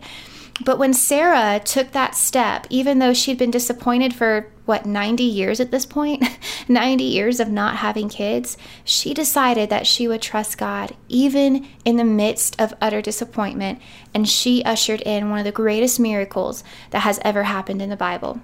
But 0.62 0.78
when 0.78 0.92
Sarah 0.92 1.58
took 1.64 1.92
that 1.92 2.14
step, 2.14 2.66
even 2.68 2.98
though 2.98 3.14
she'd 3.14 3.38
been 3.38 3.50
disappointed 3.50 4.12
for 4.12 4.52
what, 4.66 4.84
90 4.84 5.22
years 5.22 5.58
at 5.58 5.70
this 5.70 5.86
point, 5.86 6.22
90 6.68 7.02
years 7.02 7.40
of 7.40 7.48
not 7.48 7.76
having 7.76 8.10
kids, 8.10 8.58
she 8.84 9.14
decided 9.14 9.70
that 9.70 9.86
she 9.86 10.06
would 10.06 10.20
trust 10.20 10.58
God 10.58 10.94
even 11.08 11.66
in 11.86 11.96
the 11.96 12.04
midst 12.04 12.60
of 12.60 12.74
utter 12.82 13.00
disappointment. 13.00 13.80
And 14.12 14.28
she 14.28 14.62
ushered 14.64 15.00
in 15.00 15.30
one 15.30 15.38
of 15.38 15.46
the 15.46 15.52
greatest 15.52 15.98
miracles 15.98 16.62
that 16.90 17.00
has 17.00 17.18
ever 17.22 17.44
happened 17.44 17.80
in 17.80 17.88
the 17.88 17.96
Bible. 17.96 18.42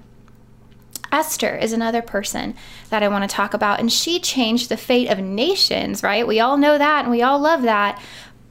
Esther 1.15 1.55
is 1.55 1.73
another 1.73 2.03
person 2.03 2.57
that 2.91 3.03
I 3.05 3.09
want 3.09 3.29
to 3.29 3.35
talk 3.35 3.55
about, 3.55 3.79
and 3.79 3.93
she 3.93 4.19
changed 4.19 4.69
the 4.69 4.77
fate 4.77 5.09
of 5.09 5.21
nations, 5.21 6.03
right? 6.03 6.27
We 6.27 6.41
all 6.41 6.57
know 6.57 6.77
that 6.77 7.05
and 7.05 7.11
we 7.11 7.23
all 7.23 7.39
love 7.39 7.63
that. 7.63 8.03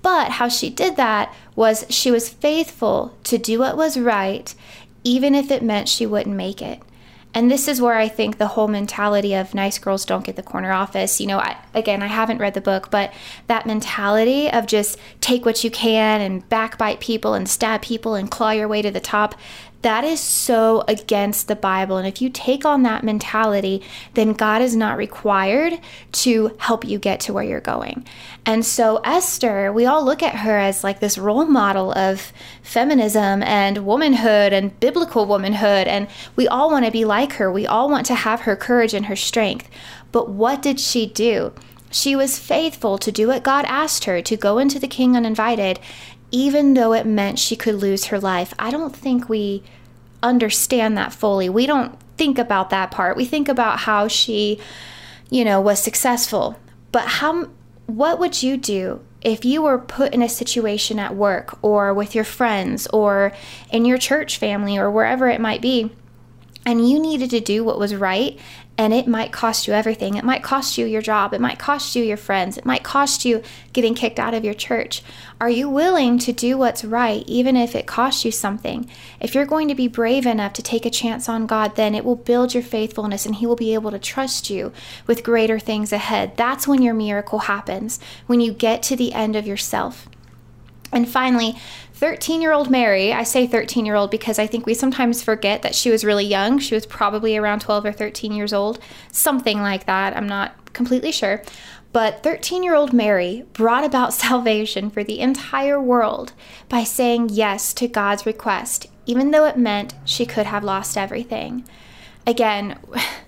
But 0.01 0.31
how 0.31 0.47
she 0.47 0.69
did 0.69 0.95
that 0.95 1.33
was 1.55 1.85
she 1.89 2.09
was 2.09 2.29
faithful 2.29 3.17
to 3.25 3.37
do 3.37 3.59
what 3.59 3.75
was 3.75 3.97
right, 3.97 4.55
even 5.03 5.35
if 5.35 5.51
it 5.51 5.61
meant 5.61 5.89
she 5.89 6.05
wouldn't 6.05 6.35
make 6.35 6.61
it. 6.61 6.81
And 7.33 7.49
this 7.49 7.67
is 7.67 7.81
where 7.81 7.95
I 7.95 8.07
think 8.07 8.37
the 8.37 8.47
whole 8.47 8.67
mentality 8.67 9.33
of 9.33 9.55
nice 9.55 9.79
girls 9.79 10.05
don't 10.05 10.23
get 10.23 10.35
the 10.35 10.43
corner 10.43 10.71
office, 10.71 11.19
you 11.19 11.25
know, 11.25 11.39
I, 11.39 11.57
again, 11.73 12.03
I 12.03 12.07
haven't 12.07 12.37
read 12.37 12.53
the 12.53 12.61
book, 12.61 12.91
but 12.91 13.11
that 13.47 13.65
mentality 13.65 14.51
of 14.51 14.67
just 14.67 14.99
take 15.19 15.45
what 15.45 15.63
you 15.63 15.71
can 15.71 16.21
and 16.21 16.47
backbite 16.47 16.99
people 16.99 17.33
and 17.33 17.49
stab 17.49 17.81
people 17.81 18.13
and 18.13 18.29
claw 18.29 18.51
your 18.51 18.67
way 18.67 18.83
to 18.83 18.91
the 18.91 18.99
top, 18.99 19.35
that 19.83 20.03
is 20.03 20.19
so 20.19 20.83
against 20.87 21.47
the 21.47 21.55
Bible. 21.55 21.97
And 21.97 22.07
if 22.07 22.21
you 22.21 22.29
take 22.29 22.65
on 22.65 22.83
that 22.83 23.03
mentality, 23.03 23.83
then 24.15 24.33
God 24.33 24.61
is 24.61 24.75
not 24.75 24.97
required 24.97 25.79
to 26.13 26.55
help 26.57 26.85
you 26.85 26.97
get 26.97 27.19
to 27.21 27.33
where 27.33 27.43
you're 27.43 27.61
going. 27.61 28.05
And 28.45 28.65
so, 28.65 28.97
Esther, 29.03 29.71
we 29.71 29.85
all 29.85 30.03
look 30.03 30.23
at 30.23 30.37
her 30.37 30.57
as 30.57 30.83
like 30.83 30.99
this 30.99 31.17
role 31.17 31.45
model 31.45 31.91
of 31.97 32.33
feminism 32.61 33.43
and 33.43 33.85
womanhood 33.85 34.53
and 34.53 34.77
biblical 34.79 35.25
womanhood. 35.25 35.87
And 35.87 36.07
we 36.35 36.47
all 36.47 36.71
want 36.71 36.85
to 36.85 36.91
be 36.91 37.05
like 37.05 37.33
her. 37.33 37.51
We 37.51 37.67
all 37.67 37.89
want 37.89 38.05
to 38.07 38.15
have 38.15 38.41
her 38.41 38.55
courage 38.55 38.93
and 38.93 39.05
her 39.07 39.15
strength. 39.15 39.69
But 40.11 40.29
what 40.29 40.61
did 40.61 40.79
she 40.79 41.05
do? 41.05 41.53
She 41.91 42.15
was 42.15 42.39
faithful 42.39 42.97
to 42.97 43.11
do 43.11 43.27
what 43.27 43.43
God 43.43 43.65
asked 43.65 44.05
her 44.05 44.21
to 44.23 44.35
go 44.35 44.57
into 44.57 44.79
the 44.79 44.87
king 44.87 45.15
uninvited 45.15 45.79
even 46.33 46.73
though 46.73 46.93
it 46.93 47.05
meant 47.05 47.37
she 47.37 47.55
could 47.55 47.75
lose 47.75 48.05
her 48.05 48.19
life. 48.19 48.55
I 48.57 48.71
don't 48.71 48.93
think 48.93 49.29
we 49.29 49.61
understand 50.23 50.97
that 50.97 51.13
fully. 51.13 51.47
We 51.47 51.67
don't 51.67 51.95
think 52.17 52.39
about 52.39 52.71
that 52.71 52.89
part. 52.89 53.15
We 53.15 53.23
think 53.23 53.47
about 53.47 53.81
how 53.81 54.07
she, 54.07 54.59
you 55.29 55.45
know, 55.45 55.61
was 55.61 55.81
successful. 55.81 56.57
But 56.91 57.07
how 57.07 57.49
what 57.85 58.19
would 58.19 58.41
you 58.41 58.57
do 58.57 59.01
if 59.21 59.45
you 59.45 59.61
were 59.61 59.77
put 59.77 60.13
in 60.13 60.23
a 60.23 60.29
situation 60.29 60.97
at 60.97 61.15
work 61.15 61.57
or 61.61 61.93
with 61.93 62.15
your 62.15 62.23
friends 62.23 62.87
or 62.87 63.31
in 63.71 63.85
your 63.85 63.99
church 63.99 64.37
family 64.37 64.75
or 64.75 64.89
wherever 64.89 65.29
it 65.29 65.39
might 65.39 65.61
be 65.61 65.91
and 66.65 66.89
you 66.89 66.99
needed 66.99 67.29
to 67.29 67.39
do 67.39 67.63
what 67.63 67.79
was 67.79 67.95
right 67.95 68.39
and 68.75 68.91
it 68.91 69.07
might 69.07 69.31
cost 69.31 69.67
you 69.67 69.73
everything. 69.73 70.15
It 70.15 70.23
might 70.23 70.41
cost 70.41 70.79
you 70.79 70.85
your 70.87 71.01
job. 71.01 71.33
It 71.33 71.41
might 71.41 71.59
cost 71.59 71.95
you 71.95 72.03
your 72.03 72.17
friends. 72.17 72.57
It 72.57 72.65
might 72.65 72.83
cost 72.83 73.23
you 73.23 73.43
getting 73.71 73.93
kicked 73.93 74.19
out 74.19 74.33
of 74.33 74.43
your 74.43 74.55
church. 74.55 75.03
Are 75.39 75.49
you 75.49 75.69
willing 75.69 76.17
to 76.19 76.33
do 76.33 76.57
what's 76.57 76.83
right, 76.83 77.23
even 77.27 77.55
if 77.55 77.75
it 77.75 77.85
costs 77.85 78.25
you 78.25 78.31
something? 78.31 78.89
If 79.19 79.35
you're 79.35 79.45
going 79.45 79.67
to 79.67 79.75
be 79.75 79.87
brave 79.87 80.25
enough 80.25 80.53
to 80.53 80.63
take 80.63 80.87
a 80.87 80.89
chance 80.89 81.29
on 81.29 81.45
God, 81.45 81.75
then 81.75 81.93
it 81.93 82.03
will 82.03 82.15
build 82.15 82.55
your 82.55 82.63
faithfulness 82.63 83.27
and 83.27 83.35
He 83.35 83.45
will 83.45 83.55
be 83.55 83.75
able 83.75 83.91
to 83.91 83.99
trust 83.99 84.49
you 84.49 84.73
with 85.05 85.23
greater 85.23 85.59
things 85.59 85.93
ahead. 85.93 86.35
That's 86.35 86.67
when 86.67 86.81
your 86.81 86.95
miracle 86.95 87.39
happens, 87.39 87.99
when 88.25 88.41
you 88.41 88.53
get 88.53 88.81
to 88.83 88.95
the 88.95 89.13
end 89.13 89.35
of 89.35 89.45
yourself. 89.45 90.09
And 90.91 91.09
finally, 91.09 91.55
13 92.03 92.41
year 92.41 92.51
old 92.51 92.69
Mary, 92.69 93.13
I 93.13 93.23
say 93.23 93.47
13 93.47 93.85
year 93.85 93.95
old 93.95 94.11
because 94.11 94.37
I 94.37 94.45
think 94.45 94.65
we 94.65 94.73
sometimes 94.73 95.23
forget 95.23 95.61
that 95.61 95.73
she 95.73 95.89
was 95.89 96.03
really 96.03 96.25
young. 96.25 96.59
She 96.59 96.75
was 96.75 96.85
probably 96.85 97.37
around 97.37 97.61
12 97.61 97.85
or 97.85 97.93
13 97.93 98.33
years 98.33 98.51
old, 98.51 98.77
something 99.09 99.61
like 99.61 99.85
that. 99.85 100.13
I'm 100.13 100.27
not 100.27 100.73
completely 100.73 101.13
sure. 101.13 101.41
But 101.93 102.21
13 102.21 102.61
year 102.61 102.75
old 102.75 102.91
Mary 102.91 103.45
brought 103.53 103.85
about 103.85 104.13
salvation 104.25 104.89
for 104.89 105.01
the 105.01 105.21
entire 105.21 105.79
world 105.79 106.33
by 106.67 106.83
saying 106.83 107.29
yes 107.29 107.73
to 107.75 107.87
God's 107.87 108.25
request, 108.25 108.87
even 109.05 109.31
though 109.31 109.45
it 109.45 109.57
meant 109.57 109.93
she 110.03 110.25
could 110.25 110.45
have 110.45 110.65
lost 110.65 110.97
everything. 110.97 111.63
Again, 112.27 112.79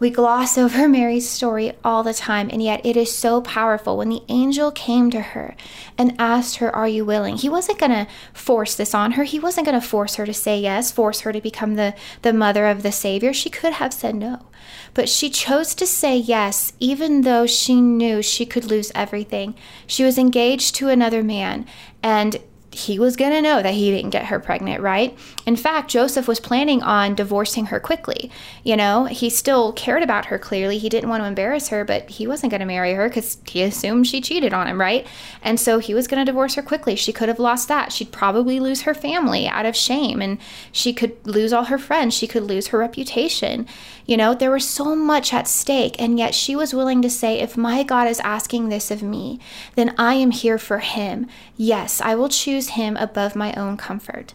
We 0.00 0.10
gloss 0.10 0.56
over 0.56 0.88
Mary's 0.88 1.28
story 1.28 1.72
all 1.82 2.02
the 2.02 2.14
time, 2.14 2.48
and 2.52 2.62
yet 2.62 2.84
it 2.84 2.96
is 2.96 3.14
so 3.14 3.40
powerful. 3.40 3.96
When 3.96 4.08
the 4.08 4.22
angel 4.28 4.70
came 4.70 5.10
to 5.10 5.20
her 5.20 5.56
and 5.96 6.14
asked 6.18 6.56
her, 6.56 6.74
Are 6.74 6.88
you 6.88 7.04
willing? 7.04 7.36
He 7.36 7.48
wasn't 7.48 7.78
going 7.78 7.92
to 7.92 8.06
force 8.32 8.74
this 8.74 8.94
on 8.94 9.12
her. 9.12 9.24
He 9.24 9.40
wasn't 9.40 9.66
going 9.66 9.80
to 9.80 9.86
force 9.86 10.14
her 10.14 10.26
to 10.26 10.34
say 10.34 10.58
yes, 10.58 10.92
force 10.92 11.20
her 11.20 11.32
to 11.32 11.40
become 11.40 11.74
the, 11.74 11.94
the 12.22 12.32
mother 12.32 12.66
of 12.66 12.82
the 12.82 12.92
Savior. 12.92 13.32
She 13.32 13.50
could 13.50 13.74
have 13.74 13.92
said 13.92 14.14
no. 14.14 14.46
But 14.94 15.08
she 15.08 15.30
chose 15.30 15.74
to 15.74 15.86
say 15.86 16.16
yes, 16.16 16.72
even 16.80 17.22
though 17.22 17.46
she 17.46 17.80
knew 17.80 18.22
she 18.22 18.46
could 18.46 18.64
lose 18.64 18.92
everything. 18.94 19.54
She 19.86 20.04
was 20.04 20.18
engaged 20.18 20.74
to 20.76 20.88
another 20.88 21.22
man, 21.22 21.66
and 22.02 22.40
he 22.70 22.98
was 22.98 23.16
going 23.16 23.32
to 23.32 23.40
know 23.40 23.62
that 23.62 23.74
he 23.74 23.90
didn't 23.90 24.10
get 24.10 24.26
her 24.26 24.38
pregnant, 24.38 24.82
right? 24.82 25.16
In 25.46 25.56
fact, 25.56 25.90
Joseph 25.90 26.28
was 26.28 26.38
planning 26.38 26.82
on 26.82 27.14
divorcing 27.14 27.66
her 27.66 27.80
quickly. 27.80 28.30
You 28.62 28.76
know, 28.76 29.06
he 29.06 29.30
still 29.30 29.72
cared 29.72 30.02
about 30.02 30.26
her 30.26 30.38
clearly. 30.38 30.76
He 30.76 30.90
didn't 30.90 31.08
want 31.08 31.22
to 31.22 31.26
embarrass 31.26 31.68
her, 31.68 31.84
but 31.84 32.10
he 32.10 32.26
wasn't 32.26 32.50
going 32.50 32.60
to 32.60 32.66
marry 32.66 32.92
her 32.92 33.08
because 33.08 33.38
he 33.46 33.62
assumed 33.62 34.06
she 34.06 34.20
cheated 34.20 34.52
on 34.52 34.66
him, 34.66 34.78
right? 34.78 35.06
And 35.42 35.58
so 35.58 35.78
he 35.78 35.94
was 35.94 36.06
going 36.06 36.20
to 36.20 36.30
divorce 36.30 36.54
her 36.54 36.62
quickly. 36.62 36.94
She 36.94 37.12
could 37.12 37.28
have 37.28 37.38
lost 37.38 37.68
that. 37.68 37.90
She'd 37.90 38.12
probably 38.12 38.60
lose 38.60 38.82
her 38.82 38.94
family 38.94 39.48
out 39.48 39.66
of 39.66 39.74
shame 39.74 40.20
and 40.20 40.38
she 40.70 40.92
could 40.92 41.16
lose 41.26 41.52
all 41.52 41.64
her 41.64 41.78
friends. 41.78 42.14
She 42.14 42.26
could 42.26 42.42
lose 42.42 42.68
her 42.68 42.78
reputation. 42.78 43.66
You 44.04 44.16
know, 44.16 44.34
there 44.34 44.50
was 44.50 44.68
so 44.68 44.94
much 44.94 45.32
at 45.32 45.48
stake. 45.48 45.96
And 45.98 46.18
yet 46.18 46.34
she 46.34 46.54
was 46.54 46.74
willing 46.74 47.02
to 47.02 47.10
say, 47.10 47.40
if 47.40 47.56
my 47.56 47.82
God 47.82 48.08
is 48.08 48.20
asking 48.20 48.68
this 48.68 48.90
of 48.90 49.02
me, 49.02 49.40
then 49.74 49.94
I 49.98 50.14
am 50.14 50.30
here 50.30 50.58
for 50.58 50.78
him. 50.78 51.26
Yes, 51.56 52.00
I 52.00 52.14
will 52.14 52.28
choose 52.58 52.70
him 52.70 52.96
above 52.96 53.36
my 53.36 53.52
own 53.54 53.76
comfort. 53.76 54.34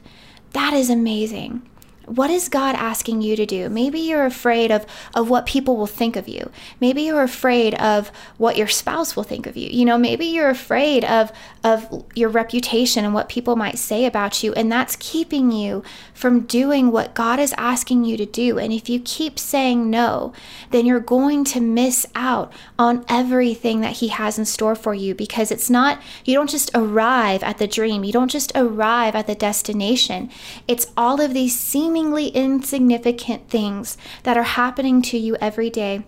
That 0.53 0.73
is 0.73 0.89
amazing. 0.89 1.69
What 2.05 2.29
is 2.29 2.49
God 2.49 2.75
asking 2.75 3.21
you 3.21 3.35
to 3.35 3.45
do? 3.45 3.69
Maybe 3.69 3.99
you're 3.99 4.25
afraid 4.25 4.71
of, 4.71 4.85
of 5.13 5.29
what 5.29 5.45
people 5.45 5.77
will 5.77 5.87
think 5.87 6.15
of 6.15 6.27
you. 6.27 6.51
Maybe 6.79 7.03
you're 7.03 7.23
afraid 7.23 7.75
of 7.75 8.11
what 8.37 8.57
your 8.57 8.67
spouse 8.67 9.15
will 9.15 9.23
think 9.23 9.47
of 9.47 9.55
you. 9.55 9.69
You 9.69 9.85
know, 9.85 9.97
maybe 9.97 10.25
you're 10.25 10.49
afraid 10.49 11.05
of, 11.05 11.31
of 11.63 12.05
your 12.13 12.29
reputation 12.29 13.05
and 13.05 13.13
what 13.13 13.29
people 13.29 13.55
might 13.55 13.77
say 13.77 14.05
about 14.05 14.43
you. 14.43 14.53
And 14.53 14.71
that's 14.71 14.97
keeping 14.97 15.51
you 15.51 15.83
from 16.13 16.41
doing 16.41 16.91
what 16.91 17.13
God 17.13 17.39
is 17.39 17.53
asking 17.57 18.03
you 18.03 18.17
to 18.17 18.25
do. 18.25 18.59
And 18.59 18.73
if 18.73 18.89
you 18.89 18.99
keep 18.99 19.39
saying 19.39 19.89
no, 19.89 20.33
then 20.71 20.85
you're 20.85 20.99
going 20.99 21.45
to 21.45 21.61
miss 21.61 22.05
out 22.15 22.51
on 22.77 23.05
everything 23.07 23.81
that 23.81 23.93
He 23.93 24.09
has 24.09 24.37
in 24.37 24.45
store 24.45 24.75
for 24.75 24.93
you 24.93 25.15
because 25.15 25.51
it's 25.51 25.69
not, 25.69 26.01
you 26.25 26.33
don't 26.33 26.49
just 26.49 26.69
arrive 26.75 27.43
at 27.43 27.59
the 27.59 27.67
dream, 27.67 28.03
you 28.03 28.11
don't 28.11 28.31
just 28.31 28.51
arrive 28.55 29.15
at 29.15 29.27
the 29.27 29.35
destination. 29.35 30.29
It's 30.67 30.91
all 30.97 31.21
of 31.21 31.33
these 31.33 31.57
seeming 31.57 31.92
seemingly 31.93 32.29
insignificant 32.29 33.47
things 33.51 33.99
that 34.23 34.35
are 34.35 34.41
happening 34.41 34.99
to 34.99 35.15
you 35.15 35.35
every 35.39 35.69
day 35.69 36.03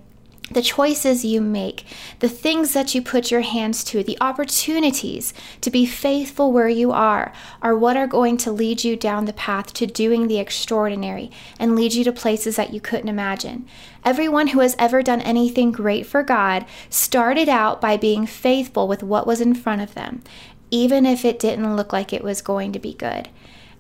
the 0.52 0.62
choices 0.62 1.26
you 1.26 1.42
make, 1.42 1.86
the 2.20 2.30
things 2.30 2.74
that 2.74 2.94
you 2.94 3.02
put 3.02 3.32
your 3.32 3.42
hands 3.42 3.84
to, 3.84 4.04
the 4.04 4.18
opportunities 4.22 5.34
to 5.60 5.72
be 5.72 5.88
faithful 5.88 6.52
where 6.52 6.70
you 6.70 6.92
are, 6.92 7.34
are 7.64 7.76
what 7.76 7.98
are 7.98 8.06
going 8.06 8.38
to 8.38 8.52
lead 8.52 8.84
you 8.84 8.96
down 8.96 9.26
the 9.26 9.34
path 9.34 9.74
to 9.74 9.88
doing 9.88 10.28
the 10.28 10.38
extraordinary 10.38 11.32
and 11.60 11.76
lead 11.76 11.94
you 11.94 12.04
to 12.04 12.12
places 12.12 12.58
that 12.58 12.72
you 12.72 12.80
couldn't 12.80 13.10
imagine. 13.10 13.66
Everyone 14.04 14.50
who 14.50 14.60
has 14.60 14.76
ever 14.78 15.02
done 15.02 15.22
anything 15.22 15.72
great 15.72 16.06
for 16.06 16.22
God 16.22 16.64
started 16.92 17.50
out 17.50 17.82
by 17.82 17.98
being 17.98 18.28
faithful 18.28 18.88
with 18.88 19.02
what 19.02 19.26
was 19.26 19.42
in 19.42 19.56
front 19.56 19.82
of 19.82 19.96
them, 19.96 20.22
even 20.70 21.08
if 21.08 21.26
it 21.26 21.40
didn't 21.40 21.76
look 21.76 21.92
like 21.92 22.14
it 22.14 22.24
was 22.24 22.44
going 22.44 22.72
to 22.72 22.80
be 22.80 22.94
good. 22.94 23.30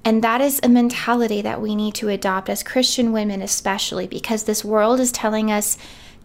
And 0.05 0.23
that 0.23 0.39
is 0.39 0.59
a 0.61 0.69
mentality 0.69 1.41
that 1.41 1.61
we 1.61 1.75
need 1.75 1.95
to 1.95 2.09
adopt 2.09 2.47
as 2.47 2.61
Christian 2.61 3.11
women, 3.11 3.41
especially 3.41 4.05
because 4.05 4.43
this 4.43 4.63
world 4.63 4.99
is 4.99 5.11
telling 5.11 5.51
us 5.51 5.77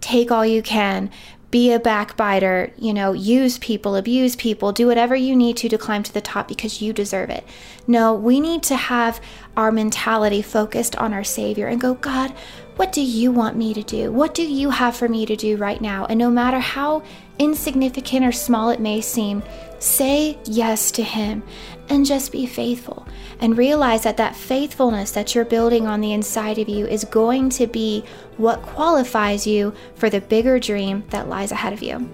take 0.02 0.30
all 0.30 0.44
you 0.44 0.62
can, 0.62 1.10
be 1.50 1.72
a 1.72 1.80
backbiter, 1.80 2.72
you 2.78 2.94
know, 2.94 3.12
use 3.12 3.58
people, 3.58 3.96
abuse 3.96 4.36
people, 4.36 4.70
do 4.70 4.86
whatever 4.86 5.16
you 5.16 5.34
need 5.34 5.56
to 5.56 5.68
to 5.68 5.78
climb 5.78 6.02
to 6.02 6.12
the 6.12 6.20
top 6.20 6.46
because 6.46 6.80
you 6.80 6.92
deserve 6.92 7.30
it. 7.30 7.44
No, 7.88 8.14
we 8.14 8.38
need 8.38 8.62
to 8.64 8.76
have 8.76 9.20
our 9.56 9.72
mentality 9.72 10.42
focused 10.42 10.94
on 10.96 11.12
our 11.12 11.24
Savior 11.24 11.66
and 11.66 11.80
go, 11.80 11.94
God, 11.94 12.32
what 12.76 12.92
do 12.92 13.00
you 13.00 13.32
want 13.32 13.56
me 13.56 13.74
to 13.74 13.82
do? 13.82 14.12
What 14.12 14.32
do 14.32 14.42
you 14.42 14.70
have 14.70 14.96
for 14.96 15.08
me 15.08 15.26
to 15.26 15.34
do 15.34 15.56
right 15.56 15.80
now? 15.80 16.06
And 16.06 16.18
no 16.18 16.30
matter 16.30 16.60
how 16.60 17.02
insignificant 17.40 18.24
or 18.24 18.30
small 18.30 18.70
it 18.70 18.78
may 18.78 19.00
seem, 19.00 19.42
say 19.80 20.38
yes 20.44 20.90
to 20.92 21.02
Him 21.02 21.42
and 21.88 22.06
just 22.06 22.30
be 22.30 22.46
faithful. 22.46 23.06
And 23.40 23.56
realize 23.56 24.02
that 24.02 24.18
that 24.18 24.36
faithfulness 24.36 25.12
that 25.12 25.34
you're 25.34 25.46
building 25.46 25.86
on 25.86 26.02
the 26.02 26.12
inside 26.12 26.58
of 26.58 26.68
you 26.68 26.86
is 26.86 27.04
going 27.04 27.48
to 27.50 27.66
be 27.66 28.04
what 28.36 28.60
qualifies 28.62 29.46
you 29.46 29.74
for 29.94 30.10
the 30.10 30.20
bigger 30.20 30.60
dream 30.60 31.04
that 31.08 31.28
lies 31.28 31.50
ahead 31.50 31.72
of 31.72 31.82
you. 31.82 32.08